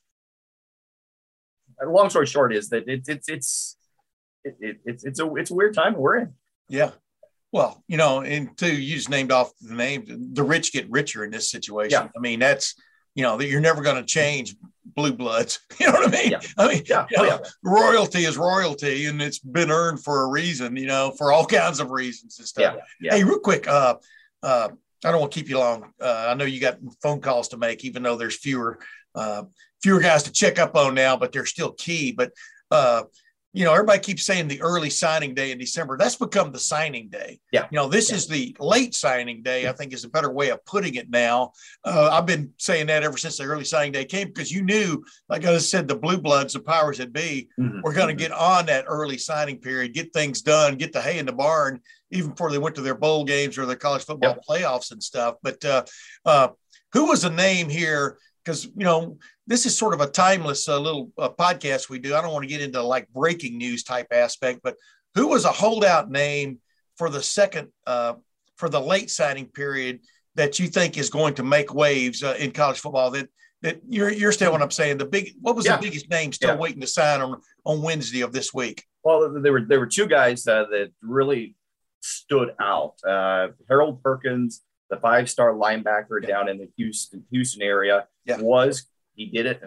[1.84, 3.76] long story short is that it, it's, it's,
[4.44, 6.34] it, it, it's, it's a, it's a weird time we're in.
[6.68, 6.92] Yeah.
[7.50, 10.34] Well, you know, and two, you just named off the name.
[10.34, 11.90] The rich get richer in this situation.
[11.90, 12.08] Yeah.
[12.14, 12.74] I mean, that's
[13.14, 14.54] you know that you're never going to change
[14.98, 15.60] blue bloods.
[15.80, 16.30] You know what I mean?
[16.32, 16.40] Yeah.
[16.58, 17.06] I mean, yeah.
[17.08, 17.38] You know, yeah.
[17.62, 20.76] royalty is royalty, and it's been earned for a reason.
[20.76, 22.76] You know, for all kinds of reasons and stuff.
[23.00, 23.14] Yeah.
[23.14, 23.94] Hey, real quick, uh,
[24.42, 24.70] uh,
[25.04, 25.92] I don't want to keep you long.
[26.02, 28.80] Uh, I know you got phone calls to make, even though there's fewer
[29.14, 29.44] uh,
[29.80, 32.10] fewer guys to check up on now, but they're still key.
[32.10, 32.32] But
[32.72, 33.04] uh,
[33.58, 35.96] you know, everybody keeps saying the early signing day in December.
[35.96, 37.40] That's become the signing day.
[37.50, 37.66] Yeah.
[37.72, 38.16] You know, this yeah.
[38.16, 41.50] is the late signing day, I think is a better way of putting it now.
[41.84, 45.04] Uh, I've been saying that ever since the early signing day came because you knew,
[45.28, 47.80] like I said, the blue bloods, the powers that be, mm-hmm.
[47.82, 48.32] were going to mm-hmm.
[48.32, 51.80] get on that early signing period, get things done, get the hay in the barn,
[52.12, 55.34] even before they went to their bowl games or their college football playoffs and stuff.
[55.42, 55.84] But uh,
[56.24, 56.48] uh,
[56.92, 58.18] who was the name here?
[58.48, 62.14] Because, you know, this is sort of a timeless uh, little uh, podcast we do.
[62.14, 64.74] I don't want to get into like breaking news type aspect, but
[65.14, 66.58] who was a holdout name
[66.96, 68.14] for the second uh,
[68.56, 70.00] for the late signing period
[70.36, 73.10] that you think is going to make waves uh, in college football?
[73.10, 73.28] That
[73.60, 74.96] that you're you're still what I'm saying.
[74.96, 75.76] The big what was yeah.
[75.76, 76.56] the biggest name still yeah.
[76.56, 78.82] waiting to sign on on Wednesday of this week?
[79.04, 81.54] Well, there were there were two guys uh, that really
[82.00, 82.94] stood out.
[83.06, 86.28] Uh, Harold Perkins, the five star linebacker yeah.
[86.28, 88.06] down in the Houston Houston area,
[88.40, 89.62] was he did it.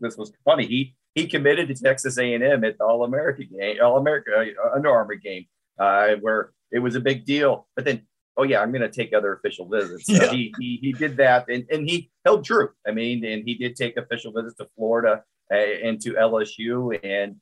[0.00, 0.66] This was funny.
[0.66, 4.90] He he committed to Texas A&M at the All America game, All America uh, Under
[4.90, 5.46] Armour game,
[5.78, 7.68] uh, where it was a big deal.
[7.76, 8.02] But then,
[8.36, 10.06] oh yeah, I'm going to take other official visits.
[10.06, 10.30] So yeah.
[10.32, 12.70] he, he he did that, and and he held true.
[12.86, 15.22] I mean, and he did take official visits to Florida
[15.52, 17.36] uh, and to LSU, and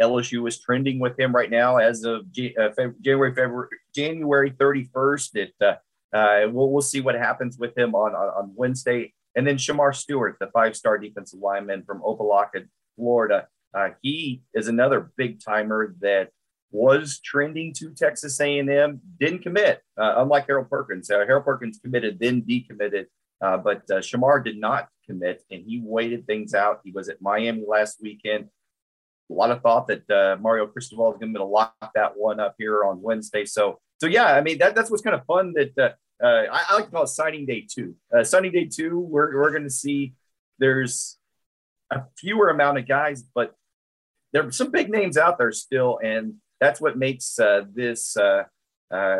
[0.00, 4.50] LSU is trending with him right now as of G, uh, Feb- January February January
[4.50, 5.36] 31st.
[5.36, 5.74] It uh,
[6.16, 9.12] uh, we'll we'll see what happens with him on on, on Wednesday.
[9.36, 12.66] And then Shemar Stewart, the five-star defensive lineman from Opa-locka,
[12.96, 13.48] Florida.
[13.74, 16.30] Uh, he is another big timer that
[16.70, 21.10] was trending to Texas A&M, didn't commit, uh, unlike Harold Perkins.
[21.10, 23.06] Uh, Harold Perkins committed, then decommitted,
[23.40, 26.80] uh, but uh, Shemar did not commit, and he waited things out.
[26.84, 28.48] He was at Miami last weekend.
[29.30, 32.56] A lot of thought that uh, Mario Cristobal is going to lock that one up
[32.58, 33.44] here on Wednesday.
[33.44, 36.74] So, so yeah, I mean that, that's what's kind of fun that uh, I, I,
[36.74, 37.94] like to call it signing day two.
[38.16, 40.14] Uh, signing day two, we're, we're going to see
[40.58, 41.18] there's
[41.90, 43.54] a fewer amount of guys, but
[44.32, 48.44] there are some big names out there still, and that's what makes uh, this uh,
[48.90, 49.18] uh,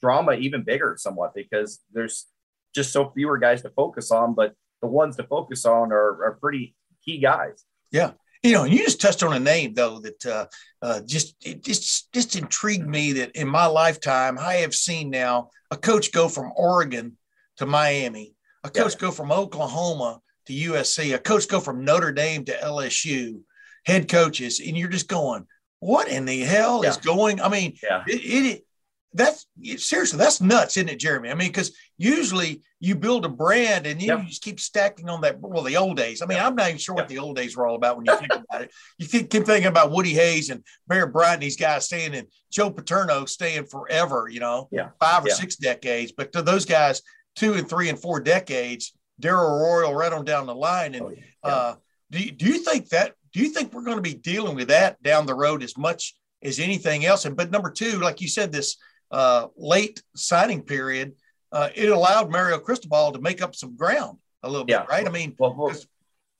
[0.00, 2.26] drama even bigger, somewhat, because there's
[2.74, 6.38] just so fewer guys to focus on, but the ones to focus on are, are
[6.40, 6.74] pretty
[7.04, 7.64] key guys.
[7.90, 8.12] Yeah.
[8.42, 10.46] You know, you just touched on a name though that uh,
[10.80, 15.50] uh, just it just just intrigued me that in my lifetime I have seen now
[15.70, 17.16] a coach go from Oregon
[17.58, 19.00] to Miami, a coach yeah.
[19.00, 23.42] go from Oklahoma to USC, a coach go from Notre Dame to LSU,
[23.84, 25.46] head coaches, and you're just going,
[25.80, 26.90] what in the hell yeah.
[26.90, 27.42] is going?
[27.42, 28.04] I mean, yeah.
[28.06, 28.64] it, it
[29.12, 33.86] that's seriously that's nuts isn't it jeremy i mean because usually you build a brand
[33.86, 34.26] and you, yep.
[34.26, 36.46] just keep stacking on that well the old days i mean yep.
[36.46, 37.02] i'm not even sure yep.
[37.02, 39.44] what the old days were all about when you think about it you keep, keep
[39.44, 44.28] thinking about woody hayes and bear bryant these guys staying and joe paterno staying forever
[44.30, 44.88] you know yeah.
[44.98, 45.34] five or yeah.
[45.34, 47.02] six decades but to those guys
[47.36, 51.10] two and three and four decades darrell royal right on down the line and oh,
[51.10, 51.50] yeah.
[51.50, 51.74] uh,
[52.10, 54.68] do, you, do you think that do you think we're going to be dealing with
[54.68, 58.28] that down the road as much as anything else and but number two like you
[58.28, 58.78] said this
[59.10, 61.14] uh, late signing period,
[61.52, 64.80] uh, it allowed Mario Cristobal to make up some ground a little yeah.
[64.80, 65.06] bit, right?
[65.06, 65.74] I mean, well, well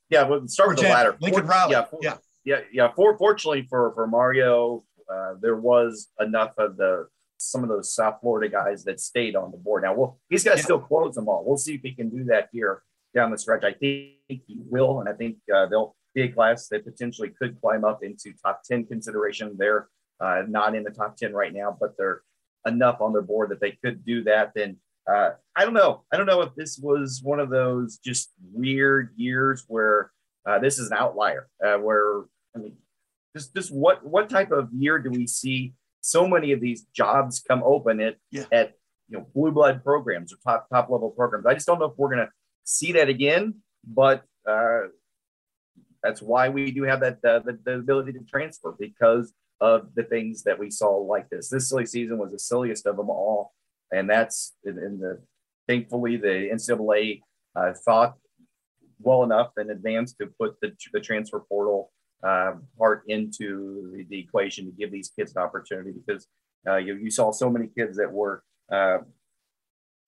[0.09, 1.17] yeah, we'll start with the latter.
[1.21, 1.73] Lincoln Riley.
[1.73, 2.93] Yeah, for, yeah, yeah, yeah.
[2.93, 8.19] For, fortunately for for Mario, uh, there was enough of the some of those South
[8.21, 9.83] Florida guys that stayed on the board.
[9.83, 10.65] Now, well, he's got to yeah.
[10.65, 11.43] still close them all.
[11.45, 12.83] We'll see if he can do that here
[13.15, 13.65] down the stretch.
[13.65, 17.61] I think he will, and I think uh, they'll be a class that potentially could
[17.61, 19.57] climb up into top ten consideration.
[19.59, 19.89] They're
[20.21, 22.23] uh, not in the top ten right now, but they're
[22.67, 24.77] enough on their board that they could do that, then
[25.13, 26.05] uh, I don't know.
[26.13, 30.11] I don't know if this was one of those just weird years where
[30.47, 31.49] uh, this is an outlier.
[31.65, 32.23] Uh, where
[32.55, 32.77] I mean,
[33.37, 37.41] just just what what type of year do we see so many of these jobs
[37.41, 38.45] come open at yeah.
[38.53, 38.75] at
[39.09, 41.47] you know blue blood programs or top top level programs?
[41.47, 42.31] I just don't know if we're gonna
[42.65, 43.55] see that again.
[43.87, 44.89] But uh,
[46.03, 50.03] that's why we do have that uh, the, the ability to transfer because of the
[50.03, 51.49] things that we saw like this.
[51.49, 53.53] This silly season was the silliest of them all,
[53.93, 55.21] and that's in, the
[55.69, 57.21] thankfully the NCAA
[57.57, 58.15] uh, thought
[59.01, 61.91] well enough in advance to put the, the transfer portal
[62.23, 66.27] uh, part into the, the, equation to give these kids an opportunity because
[66.69, 68.99] uh, you, you saw so many kids that were uh,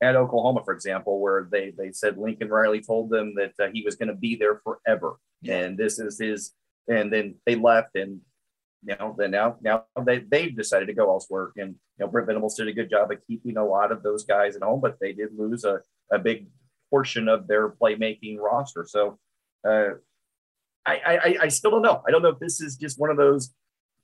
[0.02, 3.82] at Oklahoma, for example, where they they said Lincoln Riley told them that uh, he
[3.82, 5.60] was going to be there forever, yeah.
[5.60, 6.52] and this is his.
[6.88, 8.20] And then they left, and
[8.82, 11.50] then now now they they've decided to go elsewhere.
[11.56, 14.24] And you know, Brent Venables did a good job of keeping a lot of those
[14.24, 16.48] guys at home, but they did lose a, a big
[16.90, 18.84] portion of their playmaking roster.
[18.88, 19.18] So
[19.66, 19.90] uh,
[20.84, 22.02] I, I I still don't know.
[22.06, 23.54] I don't know if this is just one of those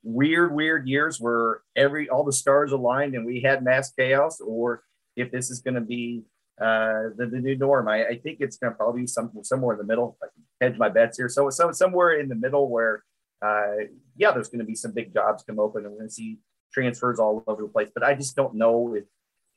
[0.03, 4.83] weird, weird years where every all the stars aligned and we had mass chaos, or
[5.15, 6.23] if this is going to be
[6.59, 7.87] uh, the, the new norm.
[7.87, 10.17] I, I think it's going to probably be some, somewhere in the middle.
[10.21, 11.29] I can hedge my bets here.
[11.29, 13.03] So, so somewhere in the middle where
[13.41, 13.85] uh,
[14.17, 16.39] yeah, there's going to be some big jobs come open, and we're going to see
[16.73, 17.89] transfers all over the place.
[17.93, 19.05] But I just don't know if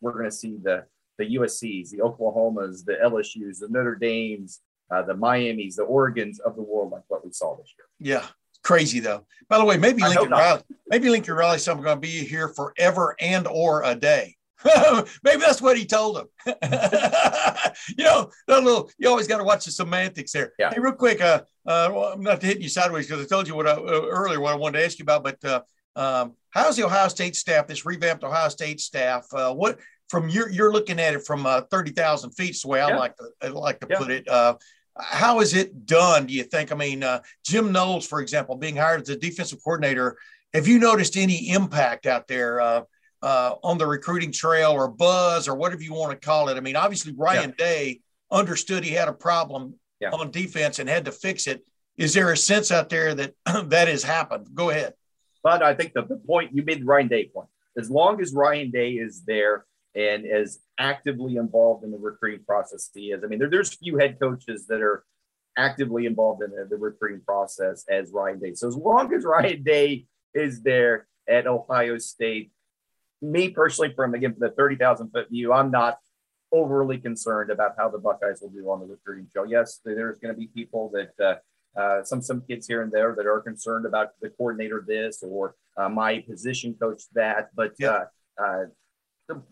[0.00, 0.84] we're going to see the
[1.18, 6.56] the USC's, the Oklahomas, the LSU's, the Notre Dames, uh, the Miami's, the Oregons of
[6.56, 7.86] the world like what we saw this year.
[7.98, 8.26] Yeah,
[8.62, 9.26] crazy though.
[9.48, 13.14] By the way, maybe Lincoln Riley, maybe Lincoln Riley's something going to be here forever
[13.20, 14.36] and or a day.
[15.24, 16.26] Maybe that's what he told him.
[16.46, 20.52] you know, that little, you always got to watch the semantics there.
[20.58, 20.70] Yeah.
[20.72, 23.54] Hey, real quick, uh, uh, well, I'm not hitting you sideways because I told you
[23.54, 25.62] what I, uh, earlier what I wanted to ask you about, but uh,
[25.96, 29.26] um, how's the Ohio State staff, this revamped Ohio State staff?
[29.32, 32.68] Uh, what from your you're looking at it from uh, thirty thousand feet, is the
[32.68, 33.98] way I like to I like to yeah.
[33.98, 34.28] put it.
[34.28, 34.56] Uh,
[34.98, 36.26] how is it done?
[36.26, 36.72] Do you think?
[36.72, 40.18] I mean, uh, Jim Knowles, for example, being hired as a defensive coordinator,
[40.52, 42.60] have you noticed any impact out there?
[42.60, 42.82] Uh,
[43.22, 46.56] uh, on the recruiting trail or buzz or whatever you want to call it.
[46.56, 47.64] I mean, obviously Ryan yeah.
[47.64, 50.10] Day understood he had a problem yeah.
[50.10, 51.64] on defense and had to fix it.
[51.96, 53.34] Is there a sense out there that
[53.66, 54.48] that has happened?
[54.54, 54.94] Go ahead.
[55.42, 57.48] But I think the, the point you made the Ryan Day point.
[57.76, 62.90] As long as Ryan Day is there and is actively involved in the recruiting process,
[62.94, 63.22] he is.
[63.24, 65.04] I mean, there, there's few head coaches that are
[65.56, 68.54] actively involved in the, the recruiting process as Ryan Day.
[68.54, 72.52] So as long as Ryan Day is there at Ohio State,
[73.22, 75.98] me personally, from again the thirty thousand foot view, I'm not
[76.52, 79.44] overly concerned about how the Buckeyes will do on the recruiting show.
[79.44, 83.14] Yes, there's going to be people that uh, uh, some some kids here and there
[83.16, 88.04] that are concerned about the coordinator this or uh, my position coach that, but yeah.
[88.40, 88.64] Uh, uh,
[89.28, 89.42] the,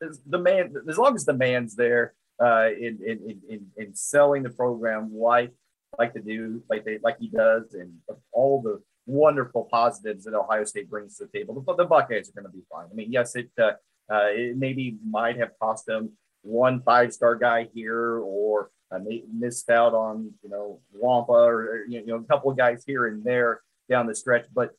[0.00, 4.42] the, the man as long as the man's there uh, in, in in in selling
[4.42, 5.52] the program like
[5.98, 7.92] like to do like they like he does and
[8.32, 11.54] all the wonderful positives that Ohio State brings to the table.
[11.54, 12.86] The, the Buckeyes are going to be fine.
[12.90, 13.72] I mean, yes, it uh,
[14.12, 18.98] uh, it maybe might have cost them one five star guy here or uh,
[19.32, 23.24] missed out on you know Wampa or you know a couple of guys here and
[23.24, 24.70] there down the stretch, but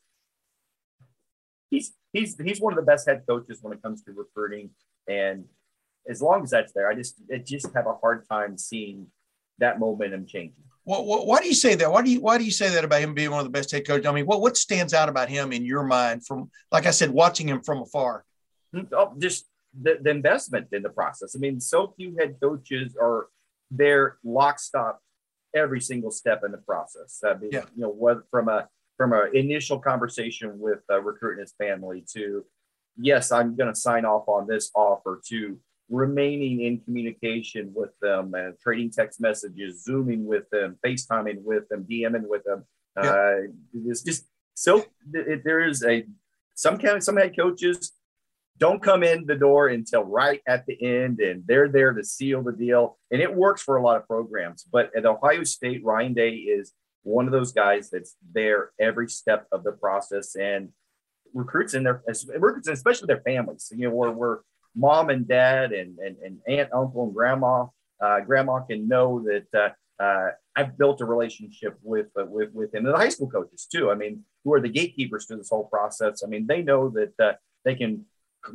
[1.70, 4.70] he's he's he's one of the best head coaches when it comes to recruiting,
[5.06, 5.44] and
[6.08, 9.08] as long as that's there, I just I just have a hard time seeing
[9.58, 10.64] that momentum changing.
[10.84, 11.90] Well, why do you say that?
[11.92, 13.70] Why do you why do you say that about him being one of the best
[13.70, 14.06] head coaches?
[14.06, 17.10] I mean, what what stands out about him in your mind from, like I said,
[17.10, 18.24] watching him from afar?
[18.92, 19.46] Oh, just
[19.78, 21.36] the, the investment in the process.
[21.36, 23.26] I mean, so few head coaches are
[23.70, 25.02] there lockstop
[25.54, 27.22] every single step in the process.
[27.22, 27.64] I mean, yeah.
[27.74, 32.46] you know, what from a from an initial conversation with uh, recruiting his family to
[32.96, 35.58] yes, I'm going to sign off on this offer to
[35.90, 41.86] remaining in communication with them and trading text messages, zooming with them, FaceTiming with them,
[41.90, 42.64] DMing with them.
[42.96, 43.10] Yeah.
[43.10, 43.36] Uh,
[43.86, 46.04] it's just so it, there is a
[46.54, 47.92] some kind of some head coaches
[48.58, 52.42] don't come in the door until right at the end and they're there to seal
[52.42, 56.12] the deal and it works for a lot of programs but at ohio state ryan
[56.12, 56.72] day is
[57.04, 60.70] one of those guys that's there every step of the process and
[61.32, 62.02] recruits in their
[62.36, 64.40] recruits especially their families you know where, where
[64.78, 67.66] mom and dad and, and, and aunt uncle and grandma
[68.00, 72.74] uh, grandma can know that uh, uh, I've built a relationship with, uh, with with
[72.74, 73.90] him and the high school coaches too.
[73.90, 76.22] I mean, who are the gatekeepers to this whole process.
[76.24, 77.32] I mean, they know that uh,
[77.64, 78.04] they can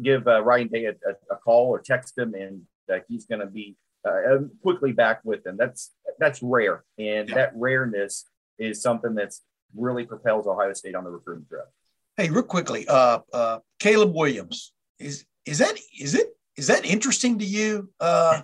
[0.02, 3.42] give uh, Ryan Day a, a, a, call or text him, and uh, he's going
[3.42, 3.76] to be
[4.08, 5.58] uh, um, quickly back with them.
[5.58, 7.36] That's that's rare, and yeah.
[7.36, 8.26] that rareness
[8.58, 9.42] is something that's
[9.76, 11.66] really propels Ohio State on the recruiting trail.
[12.16, 16.28] Hey, real quickly, uh, uh, Caleb Williams is is that is it
[16.58, 18.42] is that interesting to you uh,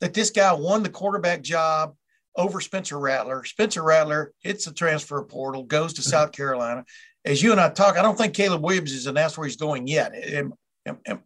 [0.00, 1.94] that this guy won the quarterback job
[2.36, 3.44] over Spencer Rattler?
[3.44, 6.84] Spencer Rattler hits the transfer portal, goes to South Carolina.
[7.24, 9.86] As you and I talk, I don't think Caleb Williams is announced where he's going
[9.86, 10.14] yet.
[10.14, 10.54] Am,
[10.86, 11.22] Am, am,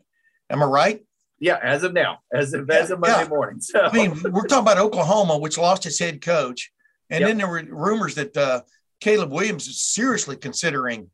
[0.50, 1.04] am I right?
[1.38, 3.28] Yeah, as of now, as of, yeah, as of Monday yeah.
[3.28, 3.60] morning.
[3.60, 3.80] So.
[3.80, 6.70] I mean, we're talking about Oklahoma, which lost its head coach.
[7.10, 7.28] And yep.
[7.28, 8.62] then there were rumors that uh,
[9.00, 11.10] Caleb Williams is seriously considering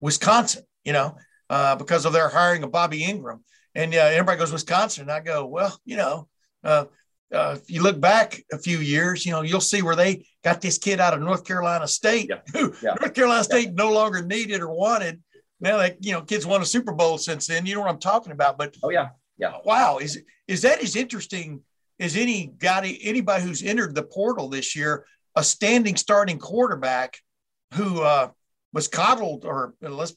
[0.00, 1.16] Wisconsin, you know,
[1.50, 3.40] uh, because of their hiring of Bobby Engram.
[3.74, 5.02] And uh, everybody goes Wisconsin.
[5.02, 6.28] And I go, well, you know,
[6.64, 6.86] uh,
[7.32, 10.62] uh, if you look back a few years, you know, you'll see where they got
[10.62, 12.40] this kid out of North Carolina State, yeah.
[12.54, 12.94] who yeah.
[12.98, 13.74] North Carolina State yeah.
[13.74, 15.20] no longer needed or wanted
[15.60, 17.98] now like you know kids won a super bowl since then you know what i'm
[17.98, 21.60] talking about but oh yeah yeah wow is is that as interesting
[21.98, 25.04] as any guy anybody who's entered the portal this year
[25.36, 27.18] a standing starting quarterback
[27.74, 28.28] who uh,
[28.72, 30.14] was coddled or let's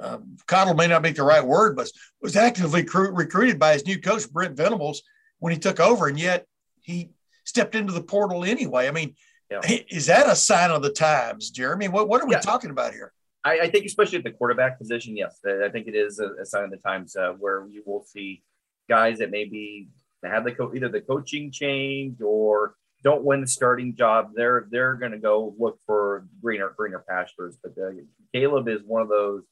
[0.00, 1.88] uh, coddled may not be the right word but
[2.20, 5.02] was actively cru- recruited by his new coach brent venables
[5.38, 6.46] when he took over and yet
[6.82, 7.10] he
[7.44, 9.14] stepped into the portal anyway i mean
[9.50, 9.60] yeah.
[9.88, 12.40] is that a sign of the times jeremy what, what are we yeah.
[12.40, 13.12] talking about here
[13.44, 16.44] I, I, think especially at the quarterback position, yes, I think it is a, a
[16.44, 18.42] sign of the times uh, where you will see
[18.88, 19.88] guys that maybe
[20.24, 24.30] have the co- either the coaching change or don't win the starting job.
[24.34, 27.56] They're they're going to go look for greener greener pastures.
[27.62, 27.90] But uh,
[28.34, 29.42] Caleb is one of those.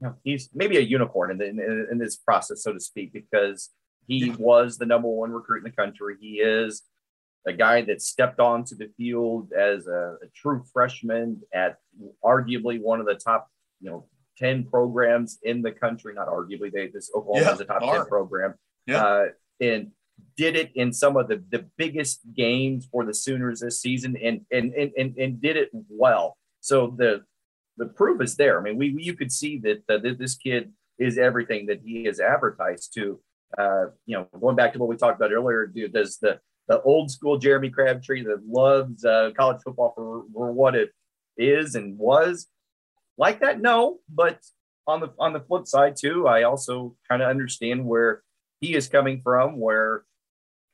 [0.00, 3.70] You know, he's maybe a unicorn in, in, in this process, so to speak, because
[4.06, 6.16] he was the number one recruit in the country.
[6.20, 6.82] He is
[7.46, 11.76] a guy that stepped onto the field as a, a, true freshman at
[12.24, 13.48] arguably one of the top,
[13.80, 14.06] you know,
[14.38, 16.14] 10 programs in the country.
[16.14, 17.98] Not arguably, they this Oklahoma yeah, is a top are.
[17.98, 18.54] 10 program.
[18.86, 19.04] Yeah.
[19.04, 19.24] Uh,
[19.60, 19.90] and
[20.36, 24.42] did it in some of the, the biggest games for the Sooners this season and,
[24.52, 26.36] and, and, and, and did it well.
[26.60, 27.24] So the,
[27.76, 28.58] the proof is there.
[28.58, 32.20] I mean, we, you could see that, that this kid is everything that he is
[32.20, 33.20] advertised to.
[33.56, 36.82] Uh, you know, going back to what we talked about earlier, dude, does the the
[36.82, 40.90] old school Jeremy Crabtree that loves uh, college football for, for what it
[41.36, 42.46] is and was
[43.16, 43.60] like that.
[43.60, 44.38] No, but
[44.86, 48.22] on the on the flip side too, I also kind of understand where
[48.60, 50.04] he is coming from, where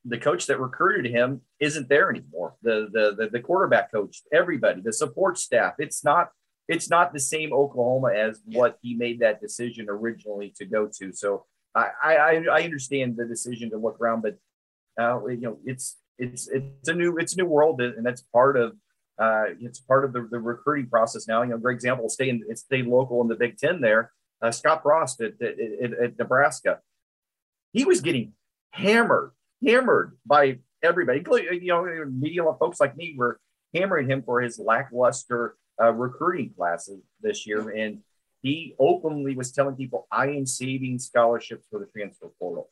[0.04, 2.54] the coach that recruited him isn't there anymore.
[2.62, 5.74] The the the, the quarterback coach, everybody, the support staff.
[5.78, 6.28] It's not
[6.68, 11.12] it's not the same Oklahoma as what he made that decision originally to go to.
[11.12, 14.36] So I I, I understand the decision to look around, but
[15.00, 18.56] uh, you know, it's it's it's a new it's a new world, and that's part
[18.56, 18.76] of
[19.18, 21.42] uh, it's part of the, the recruiting process now.
[21.42, 23.80] You know, great example, stay in stay local in the Big Ten.
[23.80, 24.12] There,
[24.42, 26.80] uh, Scott Frost at, at, at, at Nebraska,
[27.72, 28.32] he was getting
[28.70, 29.32] hammered,
[29.66, 33.40] hammered by everybody, including you know, media folks like me were
[33.74, 38.00] hammering him for his lackluster uh, recruiting classes this year, and
[38.42, 42.70] he openly was telling people, "I am saving scholarships for the transfer portal."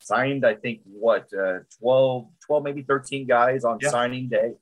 [0.00, 3.90] signed, I think, what, uh, 12, 12, maybe 13 guys on yeah.
[3.90, 4.52] signing day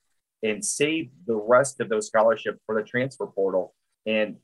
[0.43, 3.75] and saved the rest of those scholarships for the transfer portal.
[4.07, 4.37] And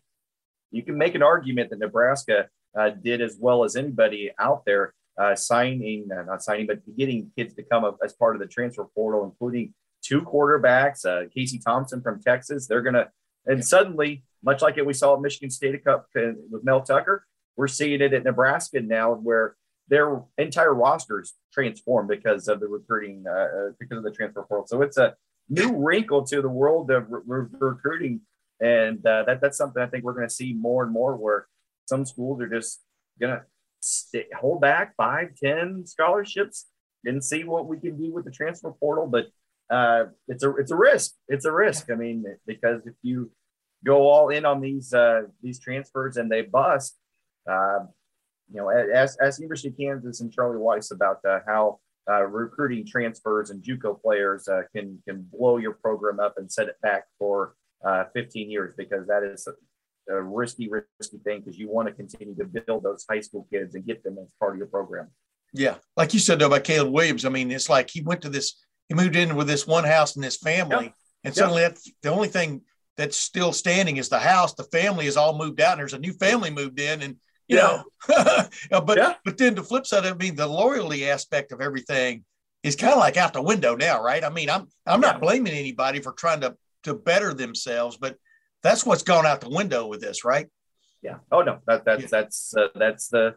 [0.71, 4.95] you can make an argument that Nebraska uh, did as well as anybody out there.
[5.19, 8.49] Uh, signing, uh, not signing, but getting kids to come up as part of the
[8.49, 12.67] transfer portal, including two quarterbacks, uh, Casey Thompson from Texas.
[12.67, 13.09] They're going to,
[13.47, 17.69] and suddenly, much like it we saw at Michigan State Cup with Mel Tucker, we're
[17.69, 19.57] seeing it at Nebraska now where
[19.89, 24.67] their entire rosters transformed because of the recruiting, uh, uh, because of the transfer portal.
[24.67, 25.15] So it's a
[25.49, 28.23] new wrinkle to the world of re- re- recruiting.
[28.61, 31.47] And uh, that, that's something I think we're going to see more and more where
[31.87, 32.81] some schools are just
[33.21, 33.43] going to
[34.39, 36.67] hold back five, ten scholarships
[37.05, 39.07] and see what we can do with the transfer portal.
[39.07, 39.27] But
[39.71, 41.13] uh, it's a it's a risk.
[41.29, 41.91] It's a risk.
[41.91, 43.31] I mean, because if you
[43.85, 46.97] go all in on these uh, these transfers and they bust,
[47.51, 47.81] uh,
[48.51, 52.87] you know, as as University of Kansas and Charlie Weis about uh, how uh, recruiting
[52.87, 57.05] transfers and JUCO players uh, can can blow your program up and set it back
[57.19, 57.55] for
[57.85, 59.49] uh, 15 years because that is
[60.09, 63.75] a risky, risky thing because you want to continue to build those high school kids
[63.75, 65.09] and get them as part of your program.
[65.53, 68.29] Yeah, like you said though about Caleb Williams, I mean, it's like he went to
[68.29, 70.95] this, he moved in with this one house and this family, yep.
[71.23, 72.63] and suddenly that's the only thing
[72.97, 74.55] that's still standing is the house.
[74.55, 77.17] The family is all moved out, and there's a new family moved in, and
[77.49, 77.83] you yeah.
[78.09, 78.49] know,
[78.81, 79.15] but yeah.
[79.25, 82.25] but then the flip side, I mean, the loyalty aspect of everything
[82.63, 84.25] is kind of like out the window now, right?
[84.25, 88.17] I mean, I'm I'm not blaming anybody for trying to to better themselves, but
[88.65, 90.49] that's what's gone out the window with this, right?
[91.03, 91.19] Yeah.
[91.31, 92.09] Oh no, that, that's yeah.
[92.11, 93.37] that's uh, that's the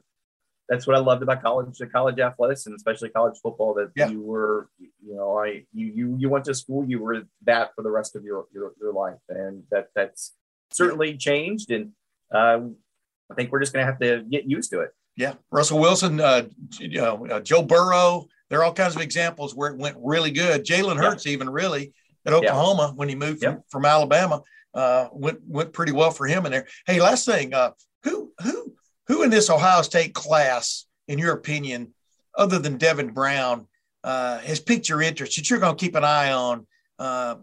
[0.69, 3.73] that's what I loved about college, college athletics, and especially college football.
[3.75, 4.07] That yeah.
[4.07, 7.83] you were, you know, I you you you went to school, you were that for
[7.83, 10.33] the rest of your your, your life, and that that's
[10.71, 11.17] certainly yeah.
[11.17, 11.71] changed.
[11.71, 11.91] And
[12.33, 12.77] um,
[13.29, 14.91] I think we're just going to have to get used to it.
[15.17, 16.47] Yeah, Russell Wilson, uh,
[16.79, 18.27] you know, uh, Joe Burrow.
[18.49, 20.65] There are all kinds of examples where it went really good.
[20.65, 21.33] Jalen Hurts, yeah.
[21.33, 21.93] even really
[22.25, 24.41] at Oklahoma when he moved from, from Alabama
[24.73, 26.67] uh, went went pretty well for him in there.
[26.85, 27.71] Hey, last thing, uh,
[28.03, 28.75] who who
[29.07, 31.93] who in this Ohio State class, in your opinion,
[32.37, 33.67] other than Devin Brown,
[34.03, 36.67] uh, has piqued your interest that you're going to keep an eye on
[36.99, 37.35] uh,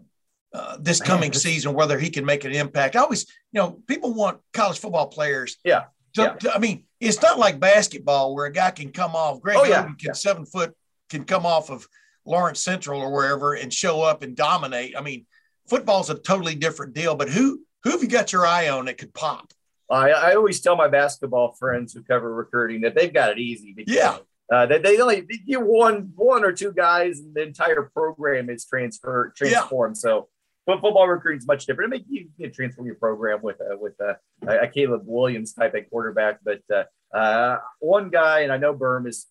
[0.53, 2.95] uh, this coming Man, season, whether he can make an impact?
[2.95, 5.57] I always, you know, people want college football players.
[5.63, 5.85] Yeah.
[6.15, 6.33] To, yeah.
[6.33, 9.41] To, I mean, it's not like basketball where a guy can come off.
[9.41, 9.83] Greg oh, yeah.
[9.83, 10.13] can yeah.
[10.13, 10.73] seven foot
[11.09, 11.85] can come off of
[12.25, 14.95] Lawrence Central or wherever and show up and dominate.
[14.97, 15.25] I mean,
[15.67, 17.15] football's a totally different deal.
[17.15, 19.51] But who who have you got your eye on that could pop?
[19.89, 23.73] I, I always tell my basketball friends who cover recruiting that they've got it easy.
[23.75, 24.17] Because, yeah.
[24.51, 28.65] Uh, that they only you one one or two guys, and the entire program is
[28.65, 29.95] transfer transformed.
[29.95, 29.99] Yeah.
[29.99, 30.29] So
[30.65, 31.93] but football recruiting is much different.
[31.93, 35.75] I mean, you can transform your program with a, with a, a Caleb Williams type
[35.75, 36.83] of quarterback, but uh,
[37.15, 39.27] uh, one guy, and I know Berm is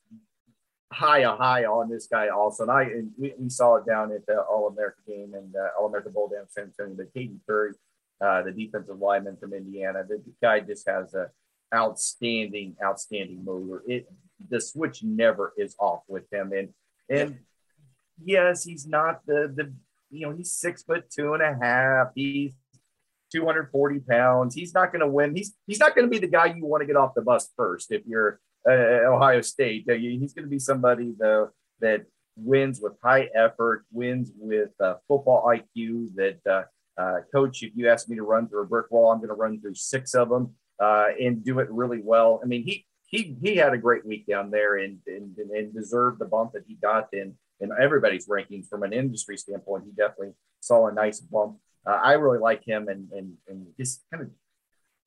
[0.95, 2.62] high a high on this guy also.
[2.62, 5.68] And I and we, we saw it down at the All America game and uh,
[5.78, 6.95] All America Bowl down in San Antonio.
[6.97, 7.72] But Caden Curry,
[8.20, 11.30] uh, the defensive lineman from Indiana, the, guy just has a
[11.74, 13.82] outstanding, outstanding motor.
[13.86, 14.09] It
[14.49, 16.53] the switch never is off with him.
[16.53, 16.68] And
[17.09, 17.38] and
[18.22, 19.72] yes, he's not the the
[20.11, 22.09] you know he's six foot two and a half.
[22.14, 22.55] He's
[23.32, 24.55] 240 pounds.
[24.55, 25.34] He's not going to win.
[25.34, 27.51] He's he's not going to be the guy you want to get off the bus
[27.57, 29.84] first if you're Ohio State.
[29.88, 31.50] He's going to be somebody though
[31.80, 32.06] that
[32.36, 36.14] wins with high effort, wins with uh, football IQ.
[36.14, 39.18] That uh, uh, coach, if you ask me to run through a brick wall, I'm
[39.18, 42.40] going to run through six of them uh, and do it really well.
[42.42, 46.18] I mean, he he he had a great week down there and and, and deserved
[46.20, 49.84] the bump that he got in in everybody's rankings from an industry standpoint.
[49.84, 51.58] He definitely saw a nice bump.
[51.86, 54.30] Uh, I really like him and and and just kind of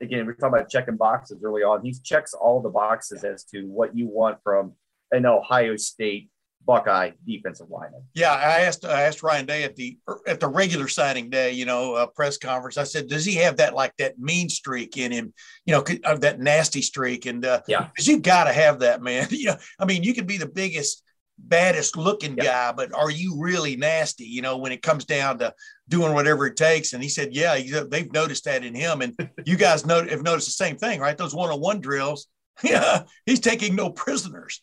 [0.00, 1.84] again, we're talking about checking boxes early on.
[1.84, 4.72] He checks all the boxes as to what you want from
[5.12, 6.30] an Ohio State
[6.68, 8.02] Buckeye defensive lineman.
[8.14, 9.96] Yeah, I asked I asked Ryan Day at the
[10.26, 12.76] at the regular signing day, you know, uh, press conference.
[12.76, 15.32] I said, does he have that like that mean streak in him?
[15.64, 19.00] You know, uh, that nasty streak, and uh, yeah, because you got to have that,
[19.00, 19.28] man.
[19.30, 21.02] you know, I mean, you can be the biggest
[21.38, 22.46] baddest looking yep.
[22.46, 24.24] guy, but are you really nasty?
[24.24, 25.54] You know, when it comes down to
[25.88, 26.92] doing whatever it takes.
[26.92, 27.58] And he said, yeah,
[27.88, 29.00] they've noticed that in him.
[29.00, 29.16] And
[29.46, 31.16] you guys know, have noticed the same thing, right?
[31.16, 32.26] Those one-on-one drills.
[32.64, 33.04] Yeah.
[33.24, 34.60] He's taking no prisoners.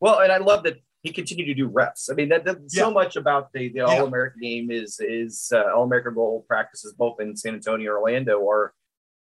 [0.00, 2.08] Well, and I love that he continued to do reps.
[2.10, 2.84] I mean, that, that yeah.
[2.84, 6.94] so much about the, the All American game is is uh, All American goal practices
[6.94, 8.72] both in San Antonio, Orlando, are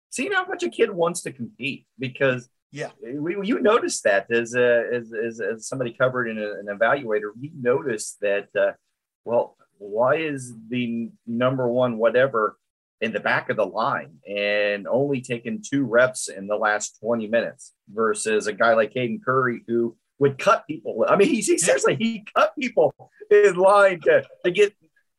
[0.08, 4.54] seeing how much a kid wants to compete because yeah, we, you noticed that as,
[4.54, 8.72] a, as, as, as somebody covered in a, an evaluator, we noticed that, uh,
[9.24, 12.56] well, why is the number one whatever
[13.00, 17.26] in the back of the line and only taking two reps in the last 20
[17.28, 21.06] minutes versus a guy like Caden Curry who would cut people.
[21.08, 22.94] I mean, he, he seriously, he cut people
[23.30, 24.74] in line to, to get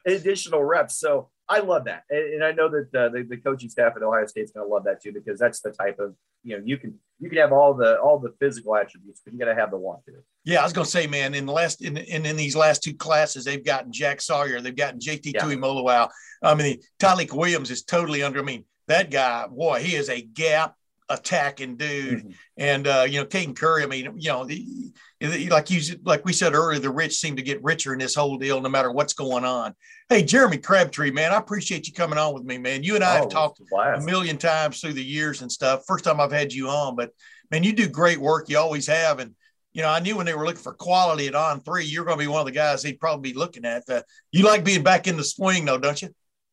[0.06, 1.00] additional reps.
[1.00, 4.04] So I love that, and, and I know that uh, the, the coaching staff at
[4.04, 6.78] Ohio State's going to love that too because that's the type of you know you
[6.78, 9.72] can you can have all the all the physical attributes, but you got to have
[9.72, 10.14] the want to.
[10.46, 12.84] Yeah, I was going to say, man, in the last in, in, in these last
[12.84, 15.42] two classes, they've gotten Jack Sawyer, they've gotten JT yeah.
[15.42, 16.10] Tuimoloau.
[16.42, 18.40] I mean, Tyleik Williams is totally under.
[18.40, 20.76] I mean, that guy, boy, he is a gap
[21.12, 22.20] attacking dude.
[22.20, 22.30] Mm-hmm.
[22.58, 23.84] And uh, you know, Caden Curry.
[23.84, 27.36] I mean, you know, the, the, like you like we said earlier, the rich seem
[27.36, 29.74] to get richer in this whole deal, no matter what's going on.
[30.10, 32.84] Hey, Jeremy Crabtree, man, I appreciate you coming on with me, man.
[32.84, 35.84] You and I oh, have talked a, a million times through the years and stuff.
[35.88, 37.12] First time I've had you on, but
[37.50, 38.50] man, you do great work.
[38.50, 39.36] You always have, and
[39.74, 42.24] you know, I knew when they were looking for quality at On3, you're going to
[42.24, 43.84] be one of the guys they'd probably be looking at.
[43.90, 44.02] Uh,
[44.32, 46.10] you like being back in the swing, though, don't you?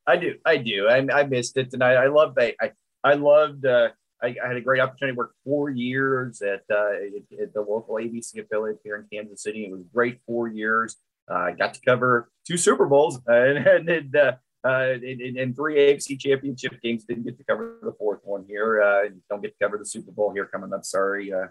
[0.07, 0.37] I do.
[0.47, 0.89] I do.
[0.89, 1.97] I, I missed it tonight.
[1.97, 2.55] I love that.
[2.61, 2.71] I,
[3.05, 3.89] I loved uh,
[4.23, 7.61] I, I, had a great opportunity to work four years at, uh, at, at, the
[7.61, 9.67] local ABC affiliate here in Kansas City.
[9.67, 10.97] It was great four years.
[11.31, 14.33] Uh, I got to cover two Super Bowls and, and, and, uh,
[14.65, 17.05] uh and, and, three AFC championship games.
[17.05, 18.83] Didn't get to cover the fourth one here.
[18.83, 20.85] Uh, don't get to cover the Super Bowl here coming up.
[20.85, 21.47] Sorry, uh,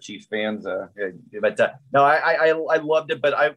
[0.00, 0.64] Chiefs fans.
[0.64, 3.22] but no, I, I I loved it.
[3.22, 3.54] But I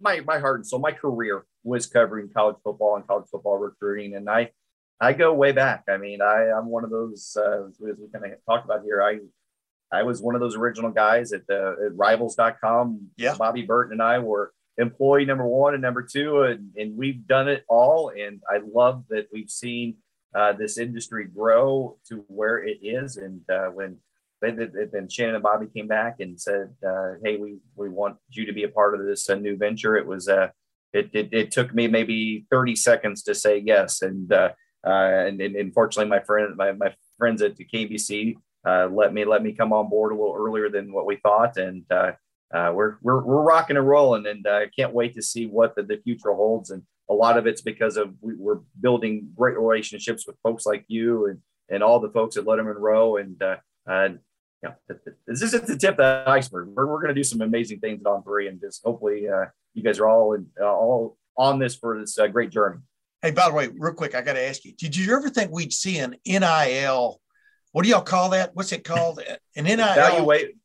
[0.00, 4.16] my my heart and soul, my career was covering college football and college football recruiting,
[4.16, 4.50] and I
[5.02, 5.82] I go way back.
[5.88, 9.02] I mean, I, I'm one of those, uh, as we kind of talked about here,
[9.02, 9.18] I,
[9.90, 13.08] I was one of those original guys at, the, at rivals.com.
[13.16, 13.34] Yeah.
[13.36, 17.48] Bobby Burton and I were employee number one and number two, and, and we've done
[17.48, 18.12] it all.
[18.16, 19.96] And I love that we've seen
[20.36, 23.16] uh, this industry grow to where it is.
[23.16, 23.98] And uh, when
[24.40, 28.52] then Shannon and Bobby came back and said, uh, "Hey, we we want you to
[28.52, 30.48] be a part of this uh, new venture." It was uh,
[30.92, 34.32] it, it, it took me maybe 30 seconds to say yes, and
[34.86, 39.12] uh, uh, and, and, unfortunately, my friend, my, my friends at the KMBC uh, let
[39.12, 42.12] me let me come on board a little earlier than what we thought, and uh,
[42.54, 45.74] uh we're, we're we're rocking and rolling, and I uh, can't wait to see what
[45.74, 46.70] the, the future holds.
[46.70, 50.84] And a lot of it's because of we, are building great relationships with folks like
[50.86, 53.56] you and and all the folks at Lettermen Row, and uh,
[53.86, 54.20] and
[54.62, 54.74] yeah,
[55.26, 56.68] this is at the tip of the iceberg.
[56.68, 59.26] We're, we're going to do some amazing things at On3, and just hopefully
[59.74, 62.78] you guys are all in, all on this for this great journey.
[63.22, 65.52] Hey, by the way, real quick, I got to ask you: Did you ever think
[65.52, 67.20] we'd see an NIL?
[67.70, 68.50] What do y'all call that?
[68.54, 69.20] What's it called?
[69.56, 70.56] An NIL Evaluate,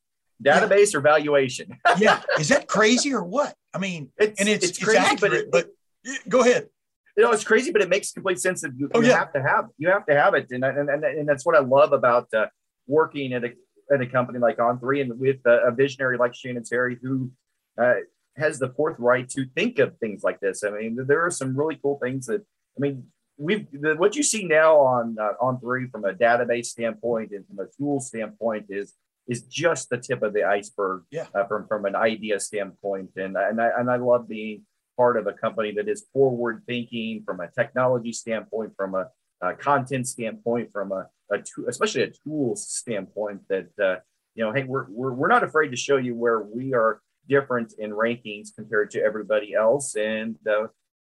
[0.43, 0.97] database yeah.
[0.97, 1.77] or valuation?
[1.99, 3.55] yeah, is that crazy or what?
[3.73, 5.71] I mean, it's, and it's, it's, crazy, accurate, but, it,
[6.03, 6.67] but go ahead.
[7.15, 9.19] You know, it's crazy, but it makes complete sense that you, oh, you yeah.
[9.19, 11.59] have to have you have to have it, and and and, and that's what I
[11.59, 12.47] love about uh,
[12.87, 13.53] working at a
[13.93, 17.31] at a company like On3 and with a visionary like Shannon Terry who.
[17.79, 17.93] Uh,
[18.37, 20.63] has the forthright to think of things like this.
[20.63, 23.07] I mean, there are some really cool things that I mean,
[23.37, 27.59] we've the, what you see now on uh, On3 from a database standpoint and from
[27.59, 28.93] a tool standpoint is
[29.27, 31.03] is just the tip of the iceberg.
[31.11, 31.27] Yeah.
[31.33, 34.63] Uh, from from an idea standpoint, and and I and I love being
[34.95, 39.07] part of a company that is forward thinking from a technology standpoint, from a,
[39.41, 43.41] a content standpoint, from a, a tool, especially a tools standpoint.
[43.49, 43.97] That uh,
[44.35, 47.73] you know, hey, we're, we're we're not afraid to show you where we are different
[47.77, 49.95] in rankings compared to everybody else.
[49.95, 50.67] And uh,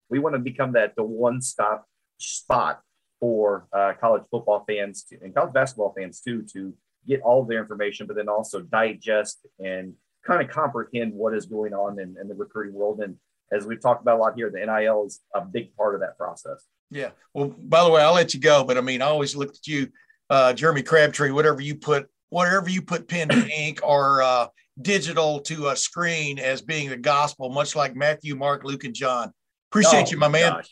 [0.08, 1.86] we want to become that the one stop
[2.18, 2.80] spot
[3.20, 6.74] for uh, college football fans to, and college basketball fans too to
[7.06, 9.94] get all their information, but then also digest and
[10.26, 13.00] kind of comprehend what is going on in, in the recruiting world.
[13.00, 13.16] And
[13.52, 16.18] as we've talked about a lot here, the NIL is a big part of that
[16.18, 16.64] process.
[16.90, 17.10] Yeah.
[17.32, 19.66] Well, by the way, I'll let you go, but I mean, I always looked at
[19.66, 19.88] you,
[20.30, 24.48] uh, Jeremy Crabtree, whatever you put, whatever you put pen to ink or uh,
[24.80, 29.32] digital to a screen as being the gospel, much like Matthew, Mark, Luke, and John.
[29.70, 30.62] Appreciate oh, you, my man.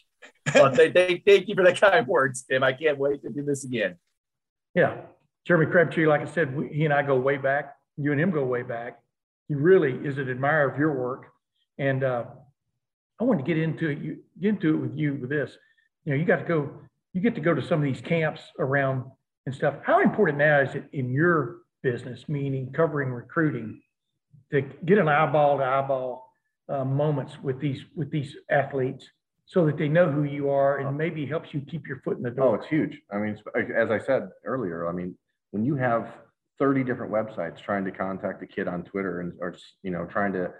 [0.54, 2.62] well, they, they, thank you for the kind words, Tim.
[2.62, 3.96] I can't wait to do this again.
[4.74, 4.96] Yeah.
[5.46, 7.76] Jeremy Crabtree, like I said, we, he and I go way back.
[7.96, 9.00] You and him go way back.
[9.48, 11.26] He really is an admirer of your work.
[11.78, 12.24] And uh,
[13.20, 15.56] I want to get into it, you, get into it with you with this.
[16.04, 16.70] You know, you got to go,
[17.12, 19.04] you get to go to some of these camps around
[19.46, 19.74] and stuff.
[19.82, 23.80] How important now is it in your business, meaning covering recruiting,
[24.54, 26.30] to get an eyeball to eyeball
[26.68, 29.06] uh, moments with these with these athletes
[29.46, 32.22] so that they know who you are and maybe helps you keep your foot in
[32.22, 32.52] the door.
[32.52, 32.98] Oh, it's huge.
[33.12, 33.36] I mean,
[33.76, 35.14] as I said earlier, I mean,
[35.50, 36.14] when you have
[36.58, 40.32] 30 different websites trying to contact a kid on Twitter and or you know trying
[40.34, 40.52] to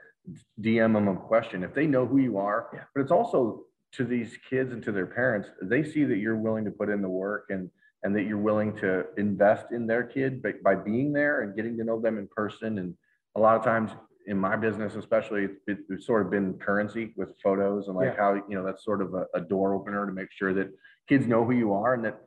[0.61, 2.81] DM them a question, if they know who you are, yeah.
[2.95, 6.65] but it's also to these kids and to their parents, they see that you're willing
[6.65, 7.71] to put in the work and
[8.03, 11.75] and that you're willing to invest in their kid by, by being there and getting
[11.79, 12.95] to know them in person and
[13.37, 13.91] a lot of times
[14.27, 18.17] in my business, especially, it's, it's sort of been currency with photos and like yeah.
[18.17, 20.71] how, you know, that's sort of a, a door opener to make sure that
[21.09, 22.21] kids know who you are and that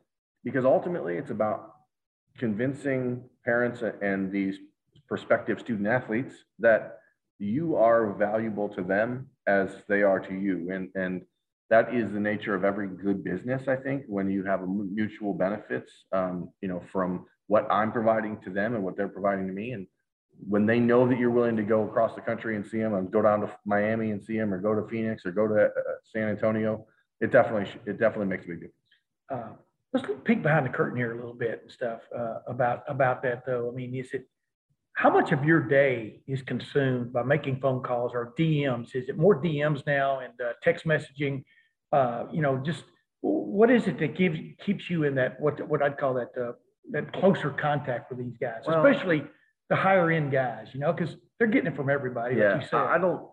[0.43, 1.73] because ultimately it's about
[2.37, 4.57] convincing parents and these
[5.07, 6.99] prospective student athletes that
[7.39, 10.71] you are valuable to them as they are to you.
[10.71, 11.23] And, and
[11.69, 15.33] that is the nature of every good business, I think, when you have a mutual
[15.33, 19.53] benefits, um, you know, from what I'm providing to them and what they're providing to
[19.53, 19.71] me.
[19.71, 19.87] And
[20.47, 23.11] when they know that you're willing to go across the country and see them and
[23.11, 25.69] go down to Miami and see them or go to Phoenix or go to uh,
[26.03, 26.85] San Antonio,
[27.19, 28.73] it definitely, it definitely makes a big difference.
[29.29, 29.55] Uh,
[29.93, 33.45] let's peek behind the curtain here a little bit and stuff uh, about about that
[33.45, 33.69] though.
[33.71, 34.27] I mean, is it
[34.93, 38.95] how much of your day is consumed by making phone calls or DMs?
[38.95, 41.43] Is it more DMs now and uh, text messaging?
[41.91, 42.83] Uh, you know, just
[43.21, 46.53] what is it that gives keeps you in that what what I'd call that uh,
[46.91, 49.23] that closer contact with these guys, well, especially
[49.70, 50.68] the higher end guys?
[50.74, 52.36] You know, because they're getting it from everybody.
[52.36, 53.28] Yeah, like I don't.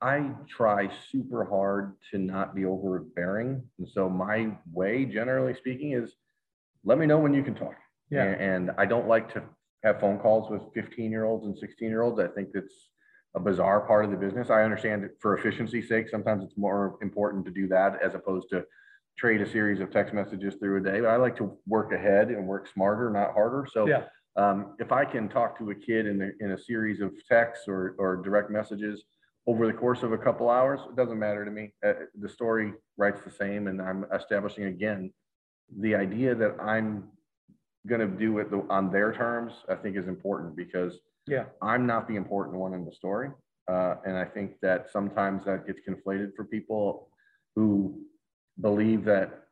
[0.00, 6.14] I try super hard to not be overbearing, and so my way, generally speaking, is
[6.84, 7.74] let me know when you can talk.
[8.10, 9.42] Yeah, and, I don't like to
[9.82, 12.20] have phone calls with 15 year olds and 16 year olds.
[12.20, 12.72] I think that's
[13.34, 14.48] a bizarre part of the business.
[14.48, 18.64] I understand for efficiency's sake, sometimes it's more important to do that as opposed to
[19.18, 21.00] trade a series of text messages through a day.
[21.00, 23.66] But I like to work ahead and work smarter, not harder.
[23.70, 24.04] So yeah.
[24.36, 27.66] Um, if I can talk to a kid in, the, in a series of texts
[27.68, 29.04] or, or direct messages
[29.46, 31.72] over the course of a couple hours, it doesn't matter to me.
[31.84, 35.12] Uh, the story writes the same, and I'm establishing again
[35.78, 37.04] the idea that I'm
[37.86, 39.52] going to do it on their terms.
[39.68, 41.44] I think is important because yeah.
[41.62, 43.30] I'm not the important one in the story.
[43.70, 47.08] Uh, and I think that sometimes that gets conflated for people
[47.56, 48.00] who
[48.60, 49.44] believe that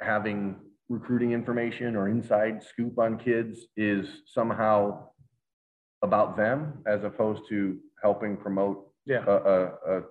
[0.00, 0.56] having
[0.88, 5.08] recruiting information or inside scoop on kids is somehow
[6.02, 9.24] about them as opposed to helping promote yeah.
[9.26, 10.02] a, a, a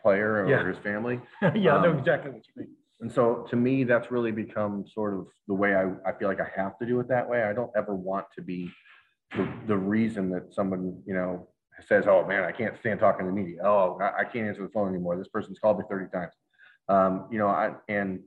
[0.00, 0.66] player or yeah.
[0.66, 1.20] his family.
[1.54, 2.74] yeah, um, I know um, exactly what you mean.
[3.00, 6.40] And so to me, that's really become sort of the way I, I feel like
[6.40, 7.42] I have to do it that way.
[7.42, 8.70] I don't ever want to be
[9.36, 11.48] the, the reason that someone, you know,
[11.88, 13.62] says, oh man, I can't stand talking to the media.
[13.64, 15.16] Oh, I, I can't answer the phone anymore.
[15.16, 16.34] This person's called me 30 times.
[16.88, 18.20] Um, you know, I, and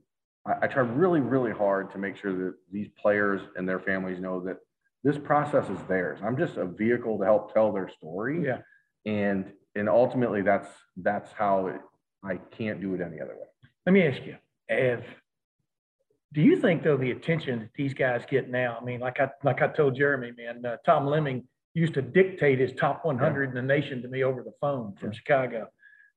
[0.45, 4.19] I, I try really, really hard to make sure that these players and their families
[4.19, 4.57] know that
[5.03, 6.19] this process is theirs.
[6.23, 8.43] I'm just a vehicle to help tell their story.
[8.45, 8.59] Yeah.
[9.05, 11.81] And, and ultimately that's, that's how it,
[12.23, 13.47] I can't do it any other way.
[13.85, 14.37] Let me ask you,
[14.69, 15.03] if
[16.33, 18.77] do you think though the attention that these guys get now?
[18.81, 21.43] I mean, like I like I told Jeremy, man, uh, Tom Lemming
[21.75, 23.49] used to dictate his top 100 yeah.
[23.49, 25.17] in the nation to me over the phone from yeah.
[25.17, 25.67] Chicago,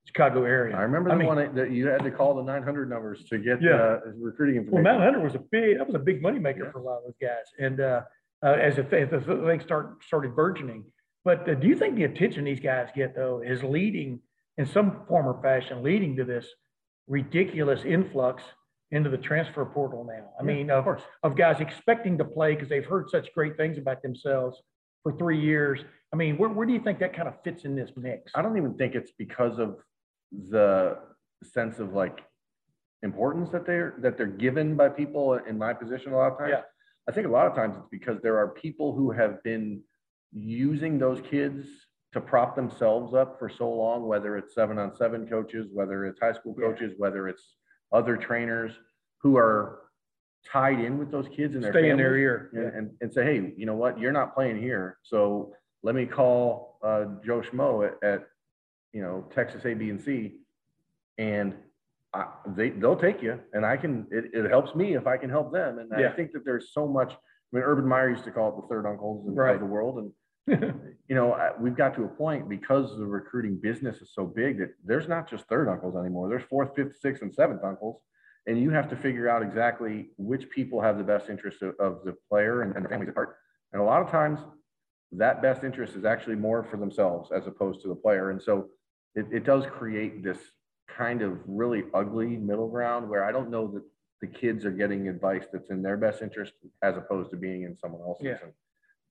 [0.06, 0.76] Chicago area.
[0.76, 3.60] I remember the mean, one that you had to call the 900 numbers to get
[3.60, 3.74] yeah.
[3.74, 4.84] uh, recruiting information.
[4.84, 6.70] Well, 900 was a big that was a big moneymaker yeah.
[6.70, 8.02] for a lot of those guys, and uh,
[8.44, 9.06] uh, as if the
[9.46, 10.84] thing start started burgeoning.
[11.24, 14.20] But uh, do you think the attention these guys get though is leading
[14.58, 16.46] in some form or fashion leading to this
[17.08, 18.42] ridiculous influx
[18.90, 20.30] into the transfer portal now.
[20.40, 23.56] I yeah, mean, of, of, of guys expecting to play because they've heard such great
[23.56, 24.62] things about themselves
[25.02, 25.80] for three years.
[26.12, 28.32] I mean, where, where do you think that kind of fits in this mix?
[28.34, 29.76] I don't even think it's because of
[30.32, 30.98] the
[31.42, 32.20] sense of like
[33.02, 36.50] importance that they're that they're given by people in my position a lot of times.
[36.52, 36.62] Yeah.
[37.08, 39.82] I think a lot of times it's because there are people who have been
[40.32, 41.66] using those kids
[42.12, 46.18] to prop themselves up for so long, whether it's seven on seven coaches, whether it's
[46.20, 46.96] high school coaches, yeah.
[46.98, 47.56] whether it's
[47.92, 48.72] other trainers
[49.22, 49.82] who are
[50.50, 53.24] tied in with those kids and their stay in their ear and, and, and, say,
[53.24, 55.52] hey, you know what, you're not playing here, so
[55.82, 58.26] let me call uh, Joe Schmo at, at,
[58.96, 60.38] you know Texas A, B, and C,
[61.18, 61.54] and
[62.14, 62.24] I,
[62.56, 64.06] they they'll take you, and I can.
[64.10, 66.08] It, it helps me if I can help them, and yeah.
[66.08, 67.12] I think that there's so much.
[67.12, 69.54] I mean, Urban Meyer used to call it the third uncles right.
[69.54, 70.12] of the world, and
[71.08, 74.70] you know, we've got to a point because the recruiting business is so big that
[74.82, 76.30] there's not just third uncles anymore.
[76.30, 78.00] There's fourth, fifth, sixth, and seventh uncles.
[78.48, 82.04] And you have to figure out exactly which people have the best interest of, of
[82.04, 83.36] the player and, and the families at heart.
[83.72, 84.38] And a lot of times
[85.12, 88.30] that best interest is actually more for themselves as opposed to the player.
[88.30, 88.68] And so
[89.16, 90.38] it, it does create this
[90.88, 93.82] kind of really ugly middle ground where I don't know that
[94.20, 96.52] the kids are getting advice that's in their best interest
[96.82, 98.26] as opposed to being in someone else's.
[98.26, 98.38] Yeah.
[98.42, 98.52] And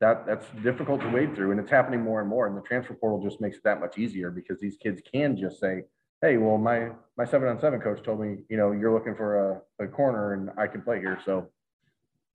[0.01, 2.93] that that's difficult to wade through and it's happening more and more and the transfer
[2.93, 5.83] portal just makes it that much easier because these kids can just say
[6.21, 9.61] hey well my my seven on seven coach told me you know you're looking for
[9.79, 11.47] a, a corner and i can play here so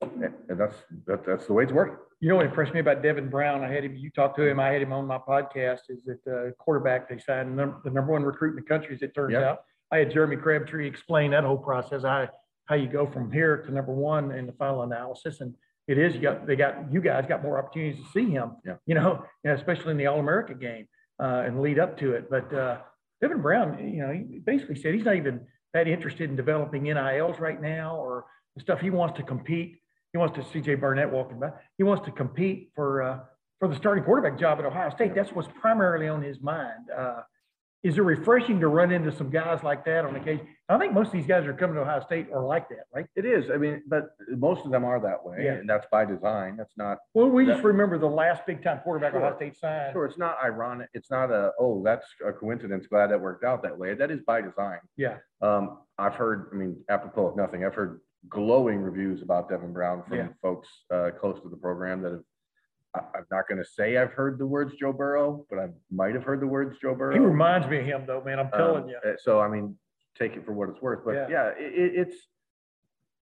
[0.03, 0.77] and that's
[1.07, 3.71] that, that's the way it's working you know what impressed me about devin brown i
[3.71, 6.51] had him you talked to him i had him on my podcast is that uh,
[6.59, 9.43] quarterback they signed the number, one recruit in the country as it turns yep.
[9.43, 12.29] out i had jeremy crabtree explain that whole process i
[12.67, 15.55] how you go from here to number one in the final analysis and
[15.91, 18.53] it is you got they got you guys got more opportunities to see him.
[18.65, 18.77] Yeah.
[18.87, 20.87] You know, especially in the All America game
[21.21, 22.31] uh, and lead up to it.
[22.31, 22.79] But uh,
[23.21, 25.41] Devin Brown, you know, he basically said he's not even
[25.75, 28.25] that interested in developing NILs right now or
[28.55, 28.81] the stuff.
[28.81, 29.79] He wants to compete.
[30.13, 31.51] He wants to CJ Barnett walking by.
[31.79, 33.19] He wants to compete for uh,
[33.59, 35.15] for the starting quarterback job at Ohio State.
[35.15, 36.91] That's what's primarily on his mind.
[36.97, 37.21] Uh,
[37.83, 40.47] is it refreshing to run into some guys like that on occasion?
[40.69, 43.07] I think most of these guys are coming to Ohio State are like that, right?
[43.17, 43.51] It is.
[43.51, 45.53] I mean, but most of them are that way, Yeah.
[45.55, 46.57] and that's by design.
[46.59, 46.99] That's not.
[47.15, 49.93] Well, we just remember the last big time quarterback Ohio State signed.
[49.93, 50.89] Sure, it's not ironic.
[50.93, 52.87] It's not a oh, that's a coincidence.
[52.87, 53.95] Glad that worked out that way.
[53.95, 54.81] That is by design.
[54.97, 56.51] Yeah, Um, I've heard.
[56.53, 60.29] I mean, apropos of nothing, I've heard glowing reviews about Devin Brown from Yeah.
[60.43, 62.23] folks uh, close to the program that have.
[62.95, 66.15] I, I'm not going to say I've heard the words Joe Burrow, but I might
[66.15, 67.15] have heard the words Joe Burrow.
[67.15, 68.39] he reminds me of him though, man.
[68.41, 68.97] I'm telling Um, you.
[69.05, 69.77] uh, So I mean,
[70.19, 71.05] take it for what it's worth.
[71.05, 71.27] But Yeah.
[71.29, 72.17] yeah, it, it- it's.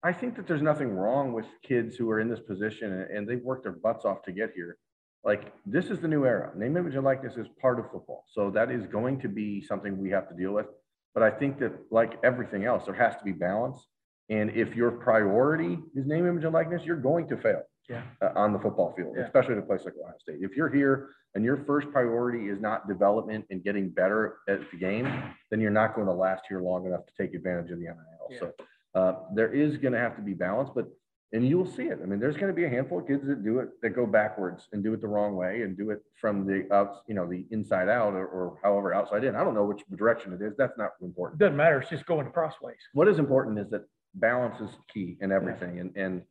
[0.03, 3.27] I think that there's nothing wrong with kids who are in this position and, and
[3.29, 4.77] they've worked their butts off to get here.
[5.25, 6.53] Like this is the new era.
[6.55, 9.97] Name, image, and likeness is part of football, so that is going to be something
[9.97, 10.67] we have to deal with.
[11.15, 13.87] But I think that like everything else, there has to be balance.
[14.31, 18.03] And if your priority is name, image, and likeness, you're going to fail Yeah.
[18.23, 19.25] uh, on the football field, Yeah.
[19.25, 20.39] especially at a place like Ohio State.
[20.41, 24.77] If you're here and your first priority is not development and getting better at the
[24.79, 25.07] game,
[25.51, 28.29] then you're not going to last here long enough to take advantage of the NIL.
[28.31, 28.39] Yeah.
[28.39, 28.53] So
[28.95, 30.87] uh, there is going to have to be balance, but
[31.33, 31.99] and you will see it.
[32.01, 34.07] I mean, there's going to be a handful of kids that do it that go
[34.07, 37.27] backwards and do it the wrong way and do it from the outs, you know,
[37.29, 39.35] the inside out or, or however outside in.
[39.35, 40.55] I don't know which direction it is.
[40.57, 41.81] That's not important Doesn't matter.
[41.81, 42.77] It's just going crossways.
[42.93, 43.83] what is important is that
[44.15, 46.23] balance is key in everything and and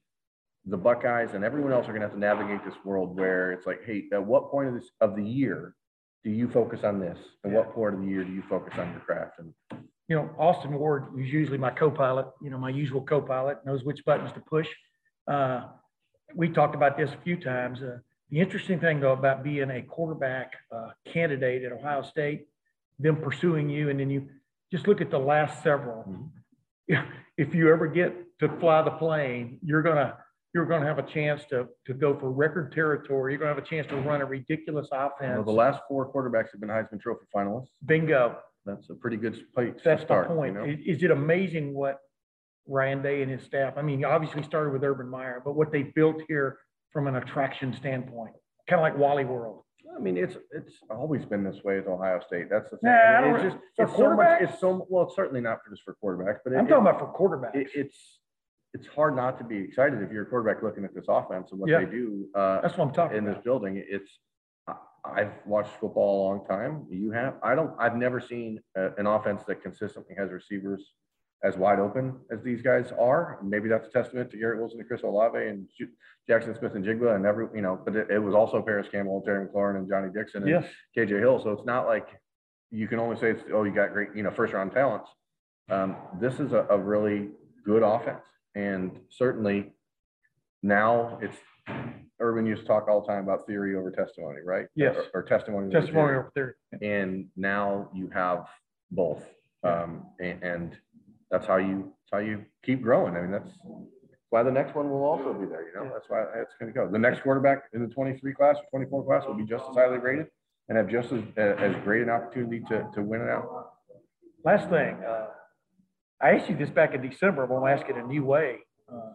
[0.66, 3.66] the buckeyes and everyone else are going to have to navigate this world where it's
[3.66, 5.76] like hey at what point of this of the year
[6.24, 8.90] do you focus on this and what part of the year do you focus on
[8.92, 9.54] your craft and
[10.10, 14.04] you know, Austin Ward, who's usually my co-pilot, you know, my usual co-pilot, knows which
[14.06, 14.68] buttons to push.
[15.28, 15.68] Uh,
[16.36, 17.82] we talked about this a few times.
[17.82, 22.48] Uh, the interesting thing though about being a quarterback uh, candidate at Ohio State,
[23.00, 24.28] them pursuing you, and then you
[24.72, 26.04] just look at the last several.
[26.04, 26.30] Mhm.
[27.36, 30.18] If you ever get to fly the plane, you're gonna
[30.54, 33.34] you're gonna have a chance to to go for record territory.
[33.34, 36.52] You're gonna have a chance to run a ridiculous you Well, the last four quarterbacks
[36.52, 38.38] have been heisman trophy finalists Bingo.
[38.66, 40.54] that's a pretty good place That's the start point.
[40.54, 40.66] you know?
[40.66, 41.98] Is, is it amazing what
[42.68, 45.84] Ryan Day and his staff, I mean, obviously started with Urban Meyer, but what they
[45.84, 46.60] built here
[46.92, 48.32] from an attraction standpoint,
[48.70, 49.63] kind of like Wally World.
[49.96, 52.50] I mean, it's it's always been this way with Ohio State.
[52.50, 52.90] That's the thing.
[52.90, 54.42] Nah, I mean, it's just for it's so much.
[54.42, 56.88] It's so well, it's certainly not for just for quarterbacks, but it, I'm it- talking
[56.88, 57.56] about for quarterbacks.
[57.56, 58.20] it, it's
[58.74, 61.60] it's hard not to be excited if you're a quarterback looking at this offense and
[61.60, 61.80] what Yeah.
[61.80, 63.84] they do uh, That's what I'm talking in this building.
[63.88, 64.10] It's
[65.06, 66.86] I've watched football a long time.
[66.90, 67.36] You have.
[67.44, 67.72] I don't.
[67.78, 70.94] I've never seen a, an offense that consistently has receivers
[71.44, 73.40] as wide open as these guys are.
[73.44, 75.68] Maybe that's a testament to Garrett Wilson and Chris Olave and
[76.30, 77.80] Jaxon Smith-Njigba and every you know.
[77.84, 80.66] But it, it was also Parris Campbell, Terry McLaurin, and Johnny Dixon and
[80.98, 81.42] KJ Hill.
[81.44, 82.08] So it's not like
[82.74, 85.10] you can only say it's, oh, you got great, you know, first round talents.
[85.70, 87.30] Um, this is a, a really
[87.64, 88.26] good offense.
[88.56, 89.74] And certainly
[90.64, 91.38] now it's,
[92.20, 94.66] Urban used to talk all the time about theory over testimony, right?
[94.76, 94.96] Yes.
[95.14, 95.68] Or, or testimony.
[95.68, 96.18] over testimony theory.
[96.18, 96.56] over there.
[96.82, 98.48] And now you have
[98.92, 99.24] both.
[99.64, 100.78] Um, and, and
[101.34, 103.16] that's how you, that's how you keep growing.
[103.18, 103.50] I mean, that's
[104.30, 106.90] why the next one will also be there, you know, that's why it's gonna go.
[106.90, 109.98] The next quarterback in the twenty-three class or twenty-four class will be just as highly
[109.98, 110.28] rated
[110.70, 113.74] and have just as, as great an opportunity to, to win it out.
[114.46, 115.28] Last thing, uh,
[116.22, 118.60] I asked you this back in December, but I'll ask it a new way.
[118.92, 119.14] Uh,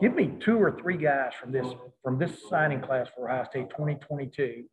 [0.00, 1.66] Give me two or three guys from this,
[2.02, 4.64] from this signing class for Ohio State twenty twenty-two.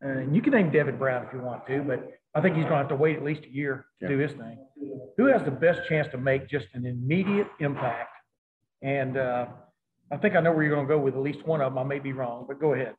[0.00, 2.00] And you can name David Brown if you want to, but
[2.34, 4.58] I think he's gonna have to wait at least a year to do his thing.
[5.18, 8.10] Who has the best chance to make just an immediate impact?
[8.82, 9.46] And, uh,
[10.10, 11.78] I think I know where you're gonna go with at least one of them.
[11.78, 12.94] I may be wrong, but go ahead.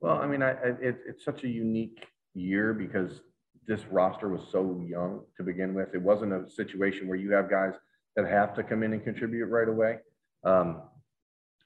[0.00, 3.20] Well, I mean, I, I, it, it's such a unique year because
[3.66, 5.94] this roster was so young to begin with.
[5.94, 7.74] It wasn't a situation where you have guys
[8.16, 9.98] that have to come in and contribute right away.
[10.44, 10.82] Um,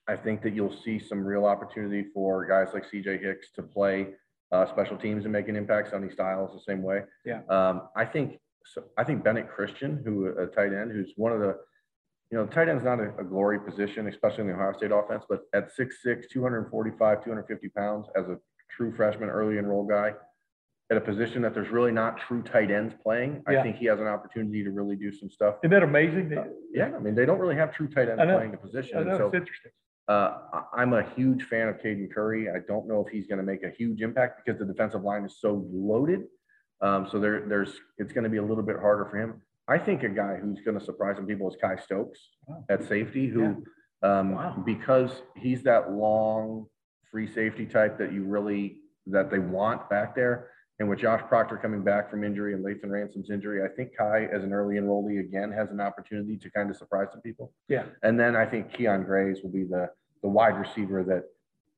[0.09, 4.09] I think that you'll see some real opportunity for guys like CJ Hicks to play
[4.53, 5.89] uh, special teams and making impacts.
[5.89, 5.91] impact.
[5.91, 7.03] Sonny Styles the same way.
[7.25, 7.41] Yeah.
[7.49, 8.85] Um, I think so.
[8.97, 11.57] I think Bennett Christian, who a tight end, who's one of the
[12.31, 15.23] you know, tight end's not a, a glory position, especially in the Ohio State offense,
[15.29, 18.39] but at 6'6, 245, 250 pounds as a
[18.75, 20.13] true freshman, early enroll guy,
[20.91, 23.61] at a position that there's really not true tight ends playing, Yeah.
[23.61, 25.57] I think he has an opportunity to really do some stuff.
[25.63, 26.31] Isn't that amazing?
[26.31, 29.07] that- Yeah, I mean, they don't really have true tight ends playing the position.
[29.07, 29.73] Know, so interesting.
[30.09, 30.37] Uh,
[30.75, 32.49] I'm a huge fan of Caden Curry.
[32.51, 35.25] I don't know if he's going to make a huge impact because the defensive line
[35.25, 36.23] is so loaded.
[36.81, 39.41] Um, so there, there's, it's going to be a little bit harder for him.
[39.69, 42.65] I think a guy who's going to surprise some people is Kye Stokes Wow.
[42.69, 43.65] at safety, who,
[44.03, 44.63] um, Wow.
[44.67, 46.67] because he's that long
[47.11, 50.49] free safety type that you really, that they want back there.
[50.79, 54.29] And with Josh Proctor coming back from injury and Lathan Ransom's injury, I think Kye,
[54.33, 57.53] as an early enrollee, again, has an opportunity to kind of surprise some people.
[57.69, 57.85] Yeah.
[58.03, 59.91] And then I think Kyion Grayes will be the,
[60.23, 61.25] the wide receiver that,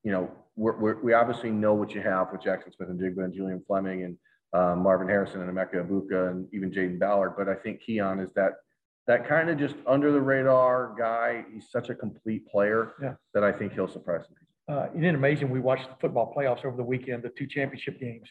[0.03, 3.61] you know, we're, we're, we obviously know what you have with Jaxon Smith-Njigba and Julian
[3.67, 4.17] Fleming and
[4.53, 7.33] um, Marvin Harrison and Emeka Egbuka and even Jayden Ballard.
[7.37, 8.53] But I think Kyion is that
[9.07, 11.45] that kind of just under the radar guy.
[11.53, 13.15] He's such a complete player Yeah.
[13.35, 14.45] that I think he'll surprise some people.
[14.67, 15.51] Uh, isn't it amazing?
[15.51, 18.27] We watched the football playoffs over the weekend, the two championship games.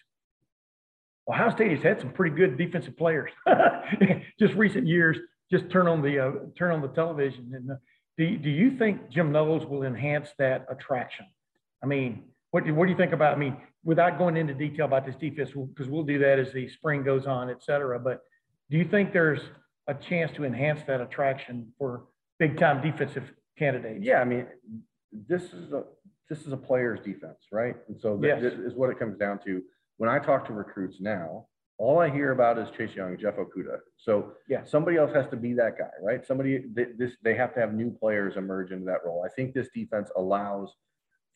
[1.29, 3.31] Ohio State has had some pretty good defensive players.
[4.39, 5.17] just recent years,
[5.51, 7.51] just turn on the uh, turn on the television.
[7.55, 7.75] And uh,
[8.19, 11.27] do, do you think Jim Knowles will enhance that attraction?
[11.83, 13.35] I mean, what do, what do you think about?
[13.35, 16.69] I mean, without going into detail about this defense, because we'll do that as the
[16.69, 17.99] spring goes on, et cetera.
[17.99, 18.21] But
[18.71, 19.41] do you think there's
[19.87, 22.05] a chance to enhance that attraction for
[22.39, 23.25] big time defensive
[23.59, 24.05] candidates?
[24.05, 24.47] Yeah, I mean,
[25.27, 25.85] this is a
[26.29, 27.77] this is a player's defense, right?
[27.89, 28.43] And so Yes.
[28.43, 29.63] is what it comes down to.
[29.97, 31.47] When I talk to recruits now,
[31.79, 33.79] all I hear about is Chase Young, Jeff Okudah.
[33.97, 34.65] So Yeah.
[34.65, 36.25] somebody else has to be that guy, right?
[36.25, 39.25] Somebody th- this they have to have new players emerge into that role.
[39.25, 40.75] I think this defense allows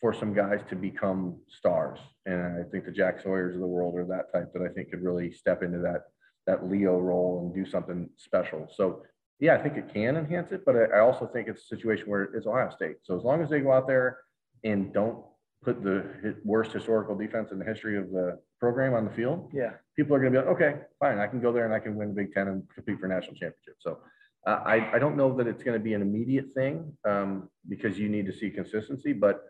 [0.00, 3.96] for some guys to become stars, and I think the Jack Sawyer's of the world
[3.96, 6.02] are that type that I think could really step into that
[6.46, 8.68] that Leo role and do something special.
[8.72, 9.02] So
[9.40, 12.08] yeah, I think it can enhance it, but I, I also think it's a situation
[12.08, 12.96] where it's Ohio State.
[13.02, 14.18] So as long as they go out there
[14.64, 15.24] and don't
[15.62, 19.72] put the worst historical defense in the history of the program on the field, Yeah.
[19.96, 21.94] people are going to be like, okay, fine, I can go there and I can
[21.96, 23.76] win the Big Ten and compete for national championship.
[23.78, 23.98] So
[24.46, 27.98] uh, I, I don't know that it's going to be an immediate thing um, because
[27.98, 29.42] you need to see consistency, but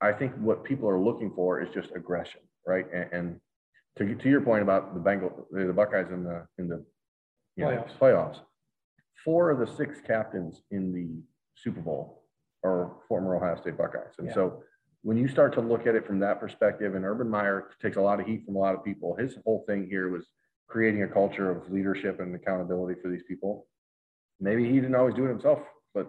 [0.00, 2.86] I think what people are looking for is just aggression, right?
[2.92, 3.40] And, and
[3.98, 6.84] to, to your point about the Bengal, the Buckeyes in the in the
[7.56, 7.98] you know, Playoffs.
[7.98, 8.38] playoffs,
[9.24, 11.08] four of the six captains in the
[11.54, 12.24] Super Bowl
[12.62, 14.34] are former Ohio State Buckeyes, and Yeah.
[14.34, 14.62] so
[15.06, 18.00] when you start to look at it from that perspective, and Urban Meyer takes a
[18.00, 20.26] lot of heat from a lot of people, his whole thing here was
[20.66, 23.68] creating a culture of leadership and accountability for these people.
[24.40, 25.60] Maybe he didn't always do it himself,
[25.94, 26.08] but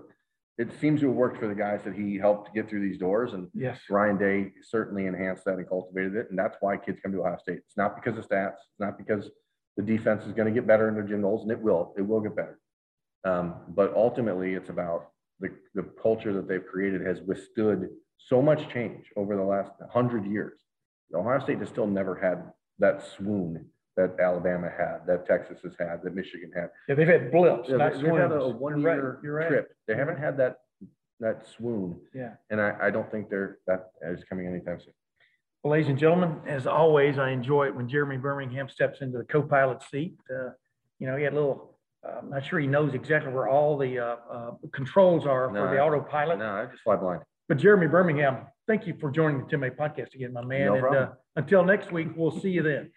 [0.58, 3.34] it seems to have worked for the guys that he helped get through these doors.
[3.34, 3.80] And Yes.
[3.88, 6.32] Ryan Day certainly enhanced that and cultivated it.
[6.32, 7.60] And that's why kids come to Ohio State.
[7.68, 9.30] It's not because of stats, it's not because
[9.76, 11.94] the defense is going to get better under Jim Knowles, and it will.
[12.00, 12.58] It will get better.
[13.26, 18.68] Um, but ultimately, it's about the, the culture that they've created has withstood so much
[18.74, 20.58] change over the last hundred years.
[21.14, 23.66] Ohio State has still never had that swoon
[23.96, 26.70] that Alabama had, that Texas has had, that Michigan had.
[26.88, 28.36] Yeah, they've had blips, Yeah, they- they've had a.
[28.36, 29.48] You're right, one-year You're right.
[29.48, 29.72] trip.
[29.88, 30.58] They haven't had that,
[31.20, 32.00] that swoon.
[32.14, 32.34] Yeah.
[32.52, 34.94] And I, I don't think they're, that is coming anytime soon.
[35.64, 39.24] Well, ladies and gentlemen, as always, I enjoy it when Jeremy Birmingham steps into the
[39.24, 40.16] co-pilot seat.
[40.30, 40.52] Uh,
[41.00, 43.78] You know, he had a little, uh, I'm not sure he knows exactly where all
[43.78, 46.38] the uh, uh, controls are for the autopilot.
[46.38, 47.22] No, I just fly blind.
[47.48, 50.68] But Jeremy Birmingham, thank you for joining the Tim May podcast again, my man.
[50.68, 52.92] No And uh, until next week, we'll see you then.